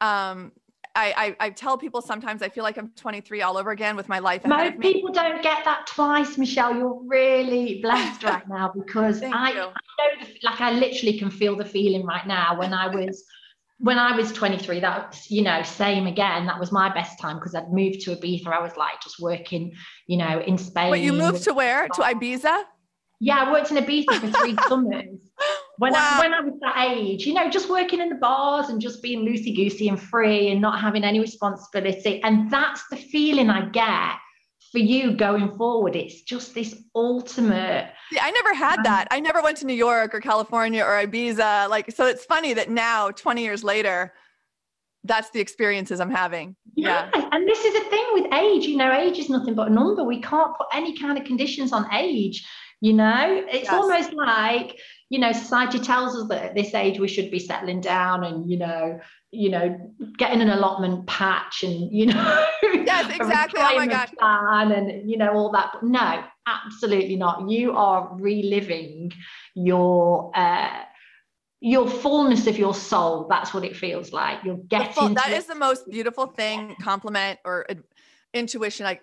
[0.00, 0.52] Um,
[0.96, 4.08] I, I, I tell people sometimes I feel like I'm 23 all over again with
[4.08, 4.44] my life.
[4.46, 6.74] Most people don't get that twice, Michelle.
[6.74, 9.72] You're really blessed right now because I, I know,
[10.20, 12.58] the, like, I literally can feel the feeling right now.
[12.58, 13.24] When I was,
[13.78, 16.46] when I was 23, that was, you know, same again.
[16.46, 18.46] That was my best time because I'd moved to Ibiza.
[18.46, 19.74] I was like just working,
[20.06, 20.90] you know, in Spain.
[20.90, 21.88] But you moved to where?
[21.88, 22.64] To Ibiza?
[23.20, 25.18] Yeah, I worked in Ibiza for three summers.
[25.78, 25.98] When wow.
[26.00, 29.02] I when I was that age, you know, just working in the bars and just
[29.02, 32.22] being loosey goosey and free and not having any responsibility.
[32.22, 34.14] And that's the feeling I get
[34.72, 35.94] for you going forward.
[35.94, 37.90] It's just this ultimate.
[38.10, 39.08] Yeah, I never had um, that.
[39.10, 41.68] I never went to New York or California or Ibiza.
[41.68, 44.12] Like, so it's funny that now, 20 years later,
[45.04, 46.56] that's the experiences I'm having.
[46.74, 47.10] Yeah.
[47.14, 47.28] yeah.
[47.32, 48.64] And this is a thing with age.
[48.64, 50.04] You know, age is nothing but a number.
[50.04, 52.44] We can't put any kind of conditions on age
[52.80, 53.72] you know it's yes.
[53.72, 54.78] almost like
[55.08, 58.50] you know society tells us that at this age we should be settling down and
[58.50, 58.98] you know
[59.30, 63.60] you know getting an allotment patch and you know yes exactly.
[63.62, 65.70] Oh my god plan and you know all that.
[65.74, 67.48] But no absolutely not.
[67.48, 69.12] You are reliving
[69.54, 70.82] your uh
[71.60, 73.26] your fullness of your soul.
[73.28, 74.40] That's what it feels like.
[74.44, 77.74] You're getting full, that is the most beautiful thing compliment or uh,
[78.34, 79.02] intuition like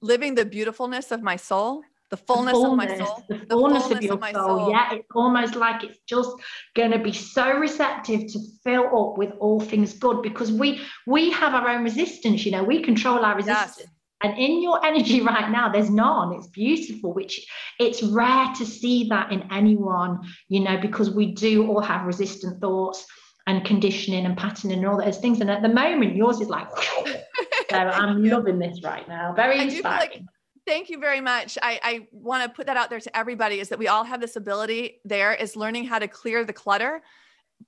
[0.00, 3.48] living the beautifulness of my soul the fullness, the fullness, of my soul the fullness,
[3.48, 4.58] the fullness of your of soul.
[4.58, 4.70] soul.
[4.70, 6.30] yeah it's almost like it's just
[6.74, 11.30] going to be so receptive to fill up with all things good because we we
[11.30, 13.88] have our own resistance you know we control our resistance yes.
[14.22, 16.32] And in your energy right now, there's none.
[16.32, 17.46] It's beautiful, which
[17.78, 22.58] it's rare to see that in anyone, you know, because we do all have resistant
[22.58, 23.04] thoughts
[23.46, 25.42] and conditioning and patterning and all those things.
[25.42, 26.68] And at the moment, yours is like,
[27.70, 29.34] so I'm loving this right now.
[29.34, 30.26] Very inspiring
[30.66, 31.58] thank you very much.
[31.62, 34.20] I, I want to put that out there to everybody is that we all have
[34.20, 37.02] this ability there is learning how to clear the clutter,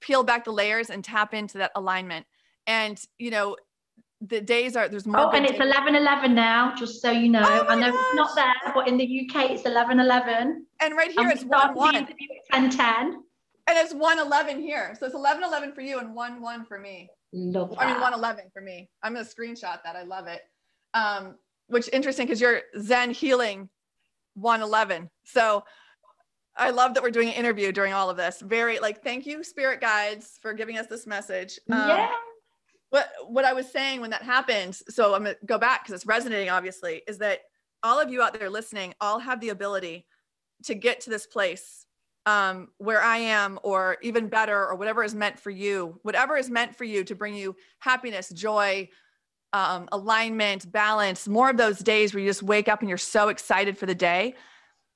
[0.01, 2.27] peel back the layers and tap into that alignment.
[2.67, 3.57] And, you know,
[4.23, 5.21] the days are there's more.
[5.21, 7.43] Oh, and it's 11 11 now, just so you know.
[7.45, 8.01] Oh I know gosh.
[8.01, 10.67] it's not there, but in the UK it's 11 11.
[10.81, 12.09] And right here and it's 1 1.
[12.51, 13.23] 10 10.
[13.69, 14.97] And it's 1 11 here.
[14.99, 17.11] So it's 11 11 for you and 1 1 for me.
[17.33, 17.83] Love that.
[17.83, 18.89] I mean, 1 11 for me.
[19.03, 19.97] I'm going to screenshot that.
[19.97, 20.41] I love it.
[20.95, 21.35] Um,
[21.69, 23.69] which is interesting because you're Zen Healing
[24.35, 25.11] 111.
[25.25, 25.65] So
[26.57, 28.41] I love that we're doing an interview during all of this.
[28.41, 31.59] Very like, thank you, spirit guides, for giving us this message.
[31.71, 32.11] Um, yeah.
[32.91, 36.07] What what I was saying when that happened, so I'm gonna go back because it's
[36.07, 37.41] resonating, obviously, is that
[37.83, 40.07] all of you out there listening all have the ability
[40.65, 41.87] to get to this place
[42.27, 46.51] um, where I am, or even better, or whatever is meant for you, whatever is
[46.51, 48.89] meant for you to bring you happiness, joy,
[49.57, 53.29] um, alignment, balance, more of those days where you just wake up and you're so
[53.29, 54.35] excited for the day.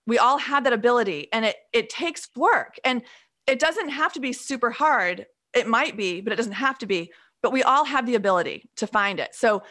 [0.06, 3.02] We all have that ability and it, it takes work and
[3.46, 5.26] it doesn't have to be super hard.
[5.54, 7.11] It might be, but it doesn't have to be,
[7.42, 9.34] but we all have the ability to find it.
[9.34, 9.62] So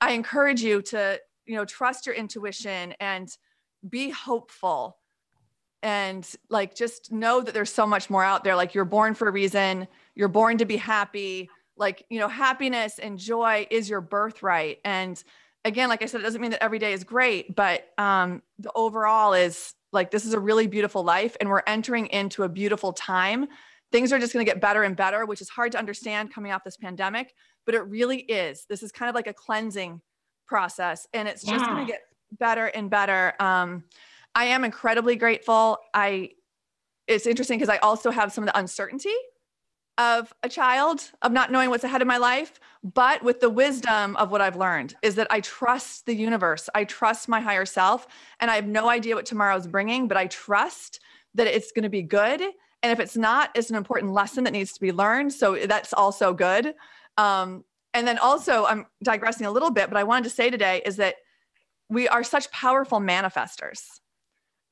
[0.00, 3.28] I encourage you to, you know, trust your intuition and
[3.88, 4.98] be hopeful
[5.82, 8.56] and like just know that there's so much more out there.
[8.56, 12.98] Like you're born for a reason, you're born to be happy like you know happiness
[12.98, 14.78] and joy is your birthright.
[14.84, 15.22] And
[15.66, 18.70] again like i said it doesn't mean that every day is great but um the
[18.76, 22.92] overall is like this is a really beautiful life and we're entering into a beautiful
[22.92, 23.46] time.
[23.92, 26.52] Things are just going to get better and better which is hard to understand coming
[26.52, 28.64] off this pandemic but it really is.
[28.68, 30.00] This is kind of like a cleansing
[30.46, 32.02] process and it's just going to get
[32.38, 33.34] better and better.
[33.40, 33.84] Um
[34.34, 35.78] i am incredibly grateful.
[35.92, 36.30] I
[37.08, 39.14] it's interesting because i also have some of the uncertainty
[39.98, 42.60] of a child of not knowing what's ahead of my life
[42.94, 46.68] but with the wisdom of what i've learned is that i trust the universe.
[46.74, 48.06] I trust my higher self
[48.40, 51.00] and i have no idea what tomorrow's bringing but i trust
[51.34, 52.40] that it's going to be good.
[52.40, 55.92] And if it's not it's an important lesson that needs to be learned so that's
[55.92, 56.74] also good.
[57.16, 60.82] Um, and then also i'm digressing a little bit but i wanted to say today
[60.84, 61.16] is that
[61.88, 64.00] we are such powerful manifestors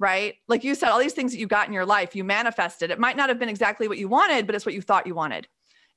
[0.04, 0.34] right?
[0.48, 2.90] Like you said, all these things that you got in your life, you manifested.
[2.90, 5.14] It might not have been exactly what you wanted, but it's what you thought you
[5.14, 5.48] wanted.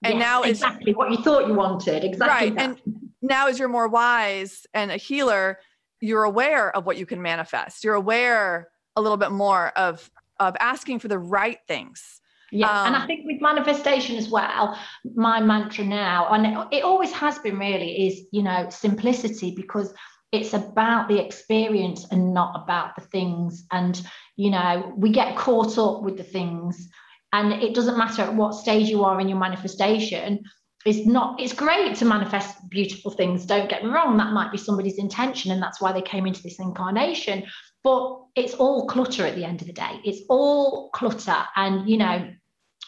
[0.01, 2.05] And yes, now exactly what you thought you wanted.
[2.05, 2.47] Exactly.
[2.47, 2.55] Right.
[2.55, 2.80] That.
[2.86, 5.60] And now as you're more wise and a healer,
[5.99, 7.84] you're aware of what you can manifest.
[7.84, 12.22] You're aware a little bit more of of asking for the right things.
[12.51, 14.80] Yeah, um, and I um, think with manifestation as well,
[15.16, 19.93] my mantra now, and it, it always has been really, is you know simplicity because
[20.32, 23.65] it's about the experience and not about the things.
[23.71, 24.01] And
[24.36, 26.89] you know we get caught up with the things.
[27.34, 30.43] And it doesn't matter at what stage you are in your manifestation
[30.88, 33.45] it's not it's great to manifest beautiful things.
[33.45, 36.41] Don't get me wrong that might be somebody's intention and that's why they came into
[36.41, 37.43] this incarnation.
[37.84, 39.99] But it's all clutter at the end of the day.
[40.05, 41.43] It's all clutter.
[41.55, 42.30] And you know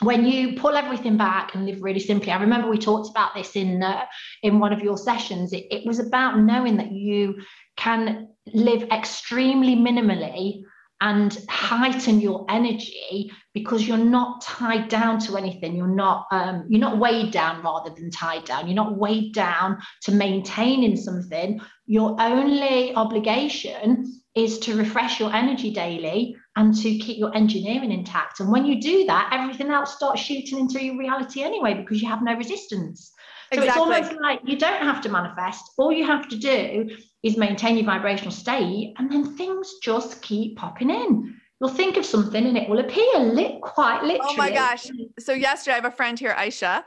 [0.01, 3.55] when you pull everything back and live really simply, I remember we talked about this
[3.55, 4.05] in uh,
[4.43, 5.53] in one of your sessions.
[5.53, 7.41] It, it was about knowing that you
[7.75, 10.63] can live extremely minimally
[11.01, 15.75] and heighten your energy because you're not tied down to anything.
[15.75, 18.67] You're not um, you're not weighed down rather than tied down.
[18.67, 21.59] You're not weighed down to maintaining something.
[21.85, 28.39] Your only obligation is to refresh your energy daily and to keep your engineering intact
[28.39, 32.07] and when you do that everything else starts shooting into your reality anyway because you
[32.07, 33.11] have no resistance
[33.51, 33.67] so exactly.
[33.67, 35.71] it's almost like you don't have to manifest.
[35.77, 36.87] All you have to do
[37.23, 41.35] is maintain your vibrational state, and then things just keep popping in.
[41.59, 44.33] You'll think of something and it will appear lit quite literally.
[44.33, 44.87] Oh my gosh.
[45.19, 46.83] So yesterday I have a friend here, Aisha,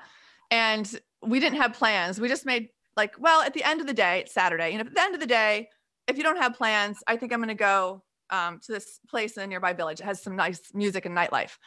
[0.50, 2.20] and we didn't have plans.
[2.20, 4.70] We just made like, well, at the end of the day, it's Saturday.
[4.70, 5.68] You know, at the end of the day,
[6.08, 9.42] if you don't have plans, I think I'm gonna go um, to this place in
[9.42, 10.00] a nearby village.
[10.00, 11.58] It has some nice music and nightlife.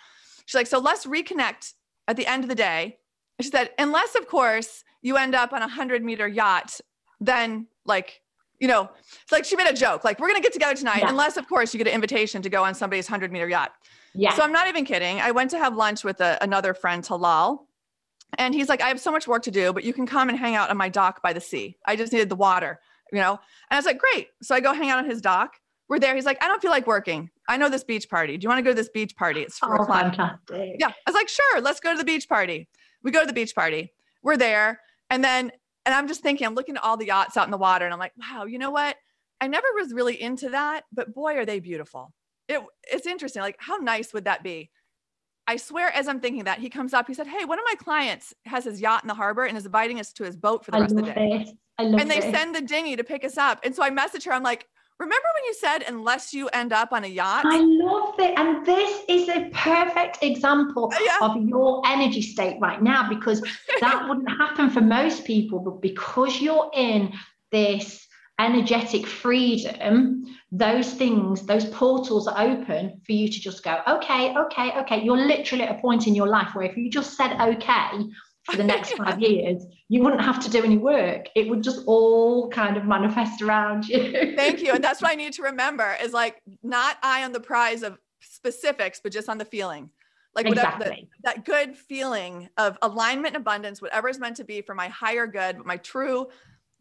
[0.45, 1.73] She's like, so let's reconnect
[2.07, 2.97] at the end of the day
[3.41, 6.79] she said, unless of course you end up on a hundred meter yacht,
[7.19, 8.21] then like,
[8.59, 8.89] you know,
[9.21, 11.09] it's like she made a joke, like we're gonna get together tonight, yeah.
[11.09, 13.71] unless of course you get an invitation to go on somebody's hundred meter yacht.
[14.13, 14.33] Yeah.
[14.33, 15.19] So I'm not even kidding.
[15.19, 17.65] I went to have lunch with a, another friend, Talal,
[18.37, 20.37] and he's like, I have so much work to do, but you can come and
[20.37, 21.77] hang out on my dock by the sea.
[21.85, 22.79] I just needed the water,
[23.11, 23.31] you know?
[23.31, 23.39] And
[23.71, 24.29] I was like, great.
[24.41, 25.55] So I go hang out on his dock.
[25.87, 26.15] We're there.
[26.15, 27.29] He's like, I don't feel like working.
[27.47, 28.37] I know this beach party.
[28.37, 29.41] Do you want to go to this beach party?
[29.41, 30.15] It's four oh, o'clock.
[30.15, 30.77] Fantastic.
[30.79, 30.87] Yeah.
[30.87, 32.67] I was like, sure, let's go to the beach party.
[33.03, 33.93] We go to the beach party.
[34.23, 34.81] We're there.
[35.11, 35.51] And then,
[35.85, 37.93] and I'm just thinking, I'm looking at all the yachts out in the water and
[37.93, 38.95] I'm like, wow, you know what?
[39.39, 42.13] I never was really into that, but boy, are they beautiful.
[42.47, 43.41] It, it's interesting.
[43.41, 44.71] Like, how nice would that be?
[45.47, 47.75] I swear, as I'm thinking that, he comes up, he said, Hey, one of my
[47.75, 50.71] clients has his yacht in the harbor and is inviting us to his boat for
[50.71, 51.53] the I rest of the day.
[51.77, 52.33] And they it.
[52.33, 53.59] send the dinghy to pick us up.
[53.63, 54.67] And so I message her, I'm like,
[54.97, 57.43] Remember when you said, unless you end up on a yacht?
[57.45, 58.33] I love it.
[58.39, 61.17] And this is a perfect example uh, yeah.
[61.21, 63.41] of your energy state right now because
[63.81, 65.59] that wouldn't happen for most people.
[65.59, 67.11] But because you're in
[67.51, 68.07] this
[68.39, 74.79] energetic freedom, those things, those portals are open for you to just go, okay, okay,
[74.79, 75.03] okay.
[75.03, 77.89] You're literally at a point in your life where if you just said okay,
[78.45, 81.27] for the next five years, you wouldn't have to do any work.
[81.35, 84.33] It would just all kind of manifest around you.
[84.35, 84.73] Thank you.
[84.73, 87.97] And that's what I need to remember is like not eye on the prize of
[88.21, 89.89] specifics, but just on the feeling.
[90.35, 94.61] Like whatever the, that good feeling of alignment and abundance, whatever is meant to be
[94.61, 96.27] for my higher good, my true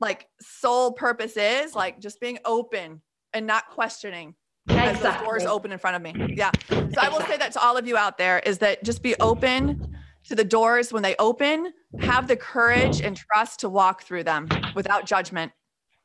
[0.00, 3.00] like soul purpose is like just being open
[3.32, 4.34] and not questioning
[4.68, 4.92] exactly.
[4.92, 6.34] as those doors open in front of me.
[6.34, 6.50] Yeah.
[6.68, 6.96] So exactly.
[6.98, 9.93] I will say that to all of you out there is that just be open
[10.28, 14.48] to the doors when they open, have the courage and trust to walk through them
[14.74, 15.52] without judgment.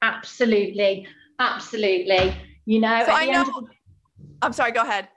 [0.02, 1.08] Absolutely.
[1.40, 2.36] Absolutely.
[2.66, 3.68] You know, so I know.
[4.42, 5.08] I'm sorry, go ahead.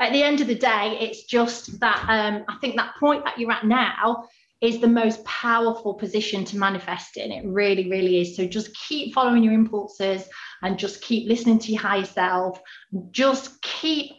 [0.00, 3.38] At the end of the day, it's just that um, I think that point that
[3.38, 4.28] you're at now
[4.60, 7.30] is the most powerful position to manifest in.
[7.30, 8.36] It really, really is.
[8.36, 10.24] So just keep following your impulses
[10.62, 12.60] and just keep listening to your higher self.
[13.10, 14.12] Just keep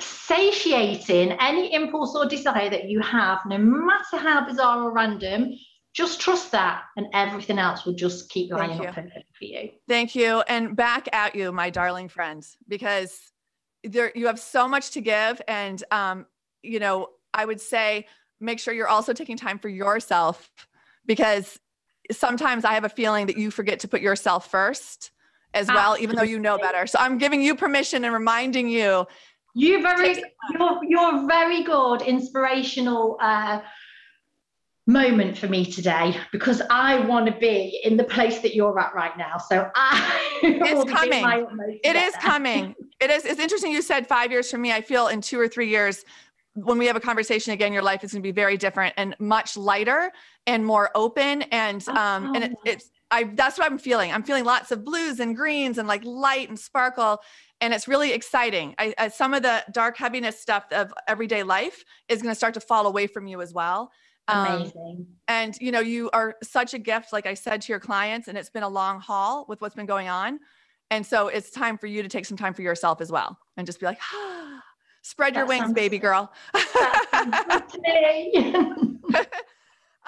[0.00, 5.52] satiating any impulse or desire that you have, no matter how bizarre or random,
[5.94, 9.04] just trust that and everything else will just keep lining up for
[9.40, 9.70] you.
[9.88, 10.42] Thank you.
[10.42, 13.32] And back at you, my darling friends, because
[13.82, 15.42] there you have so much to give.
[15.48, 16.26] And um,
[16.62, 18.06] you know, I would say
[18.40, 20.50] make sure you're also taking time for yourself
[21.06, 21.58] because
[22.12, 25.10] sometimes I have a feeling that you forget to put yourself first
[25.54, 26.86] as well, even though you know better.
[26.86, 29.06] So I'm giving you permission and reminding you
[29.58, 33.60] you very you're you're very good, inspirational uh,
[34.86, 38.94] moment for me today because I want to be in the place that you're at
[38.94, 39.36] right now.
[39.36, 41.80] So I it's coming.
[41.84, 42.74] It is coming.
[43.00, 43.24] It is.
[43.24, 43.70] It's interesting.
[43.70, 44.72] You said five years for me.
[44.72, 46.04] I feel in two or three years
[46.54, 49.14] when we have a conversation again, your life is going to be very different and
[49.20, 50.10] much lighter
[50.48, 51.42] and more open.
[51.42, 52.62] And um, and it, oh.
[52.64, 54.12] it's I that's what I'm feeling.
[54.12, 57.20] I'm feeling lots of blues and greens and like light and sparkle
[57.60, 58.74] and it's really exciting.
[58.78, 62.54] I, I, some of the dark heaviness stuff of everyday life is going to start
[62.54, 63.90] to fall away from you as well.
[64.28, 65.06] Um, Amazing.
[65.26, 68.38] And you know, you are such a gift, like I said to your clients, and
[68.38, 70.38] it's been a long haul with what's been going on.
[70.90, 73.66] And so it's time for you to take some time for yourself as well, and
[73.66, 74.62] just be like, ah,
[75.02, 76.32] spread that your wings, baby girl.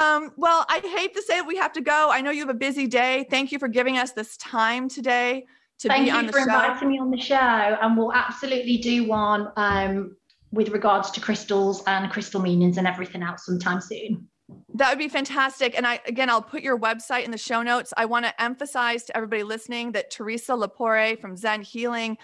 [0.01, 2.11] um, well, I hate to say we have to go.
[2.11, 3.26] I know you have a busy day.
[3.30, 5.46] Thank you for giving us this time today
[5.80, 6.38] to Thank be on the show.
[6.38, 10.16] Thank you for inviting me on the show, and we'll absolutely do one um,
[10.53, 14.26] with regards to crystals and crystal meanings and everything else sometime soon.
[14.74, 15.76] That would be fantastic.
[15.76, 17.92] And I again, I'll put your website in the show notes.
[17.96, 22.16] I want to emphasize to everybody listening that Teresa Lapore from Zen Healing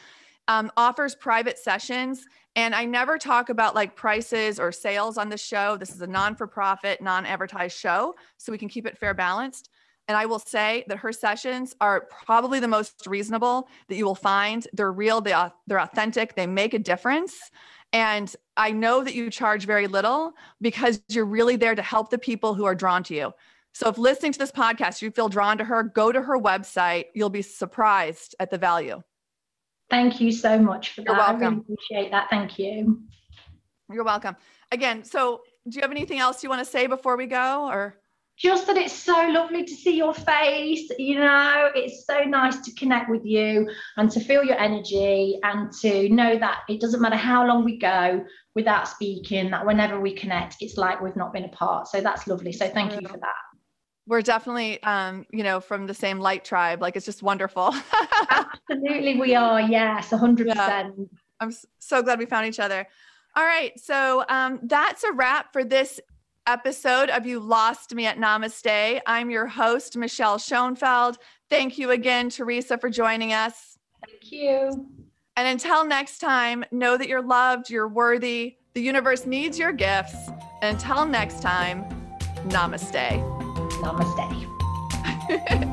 [0.49, 2.25] um, offers private sessions.
[2.55, 5.77] And I never talk about like prices or sales on the show.
[5.77, 8.15] This is a non for profit, non advertised show.
[8.39, 9.71] So we can keep it fair balanced.
[10.09, 14.15] And I will say that her sessions are probably the most reasonable that you will
[14.15, 14.67] find.
[14.73, 17.51] They're real, they are, they're authentic, they make a difference.
[17.93, 22.19] And I know that you charge very little because you're really there to help the
[22.19, 23.33] people who are drawn to you.
[23.73, 27.07] So if listening to this podcast, you feel drawn to her, go to her website.
[27.15, 29.03] You'll be surprised at the value.
[29.91, 31.19] Thank you so much for You're that.
[31.19, 31.43] welcome.
[31.43, 32.29] I really appreciate that.
[32.31, 33.03] Thank you.
[33.93, 34.37] You're welcome.
[34.73, 37.97] Again, so do you have anything else you want to say before we go or
[38.37, 42.73] just that it's so lovely to see your face you know it's so nice to
[42.75, 47.17] connect with you and to feel your energy and to know that it doesn't matter
[47.17, 48.25] how long we go
[48.55, 52.53] without speaking that whenever we connect it's like we've not been apart so that's lovely
[52.53, 53.35] so thank you for that
[54.07, 57.75] we're definitely um you know from the same light tribe like it's just wonderful
[58.71, 60.91] absolutely we are yes 100% yeah.
[61.41, 62.87] i'm so glad we found each other
[63.37, 66.01] all right so um that's a wrap for this
[66.47, 69.01] episode of You Lost Me at Namaste.
[69.07, 71.19] I'm your host, Michelle Schoenfeld.
[71.51, 73.79] Thank you again, Teresa, for joining us.
[74.07, 74.87] Thank you.
[75.37, 80.15] And until next time, know that you're loved, you're worthy, the universe needs your gifts.
[80.63, 81.85] And until next time,
[82.49, 83.23] namaste.
[83.83, 85.73] Namaste.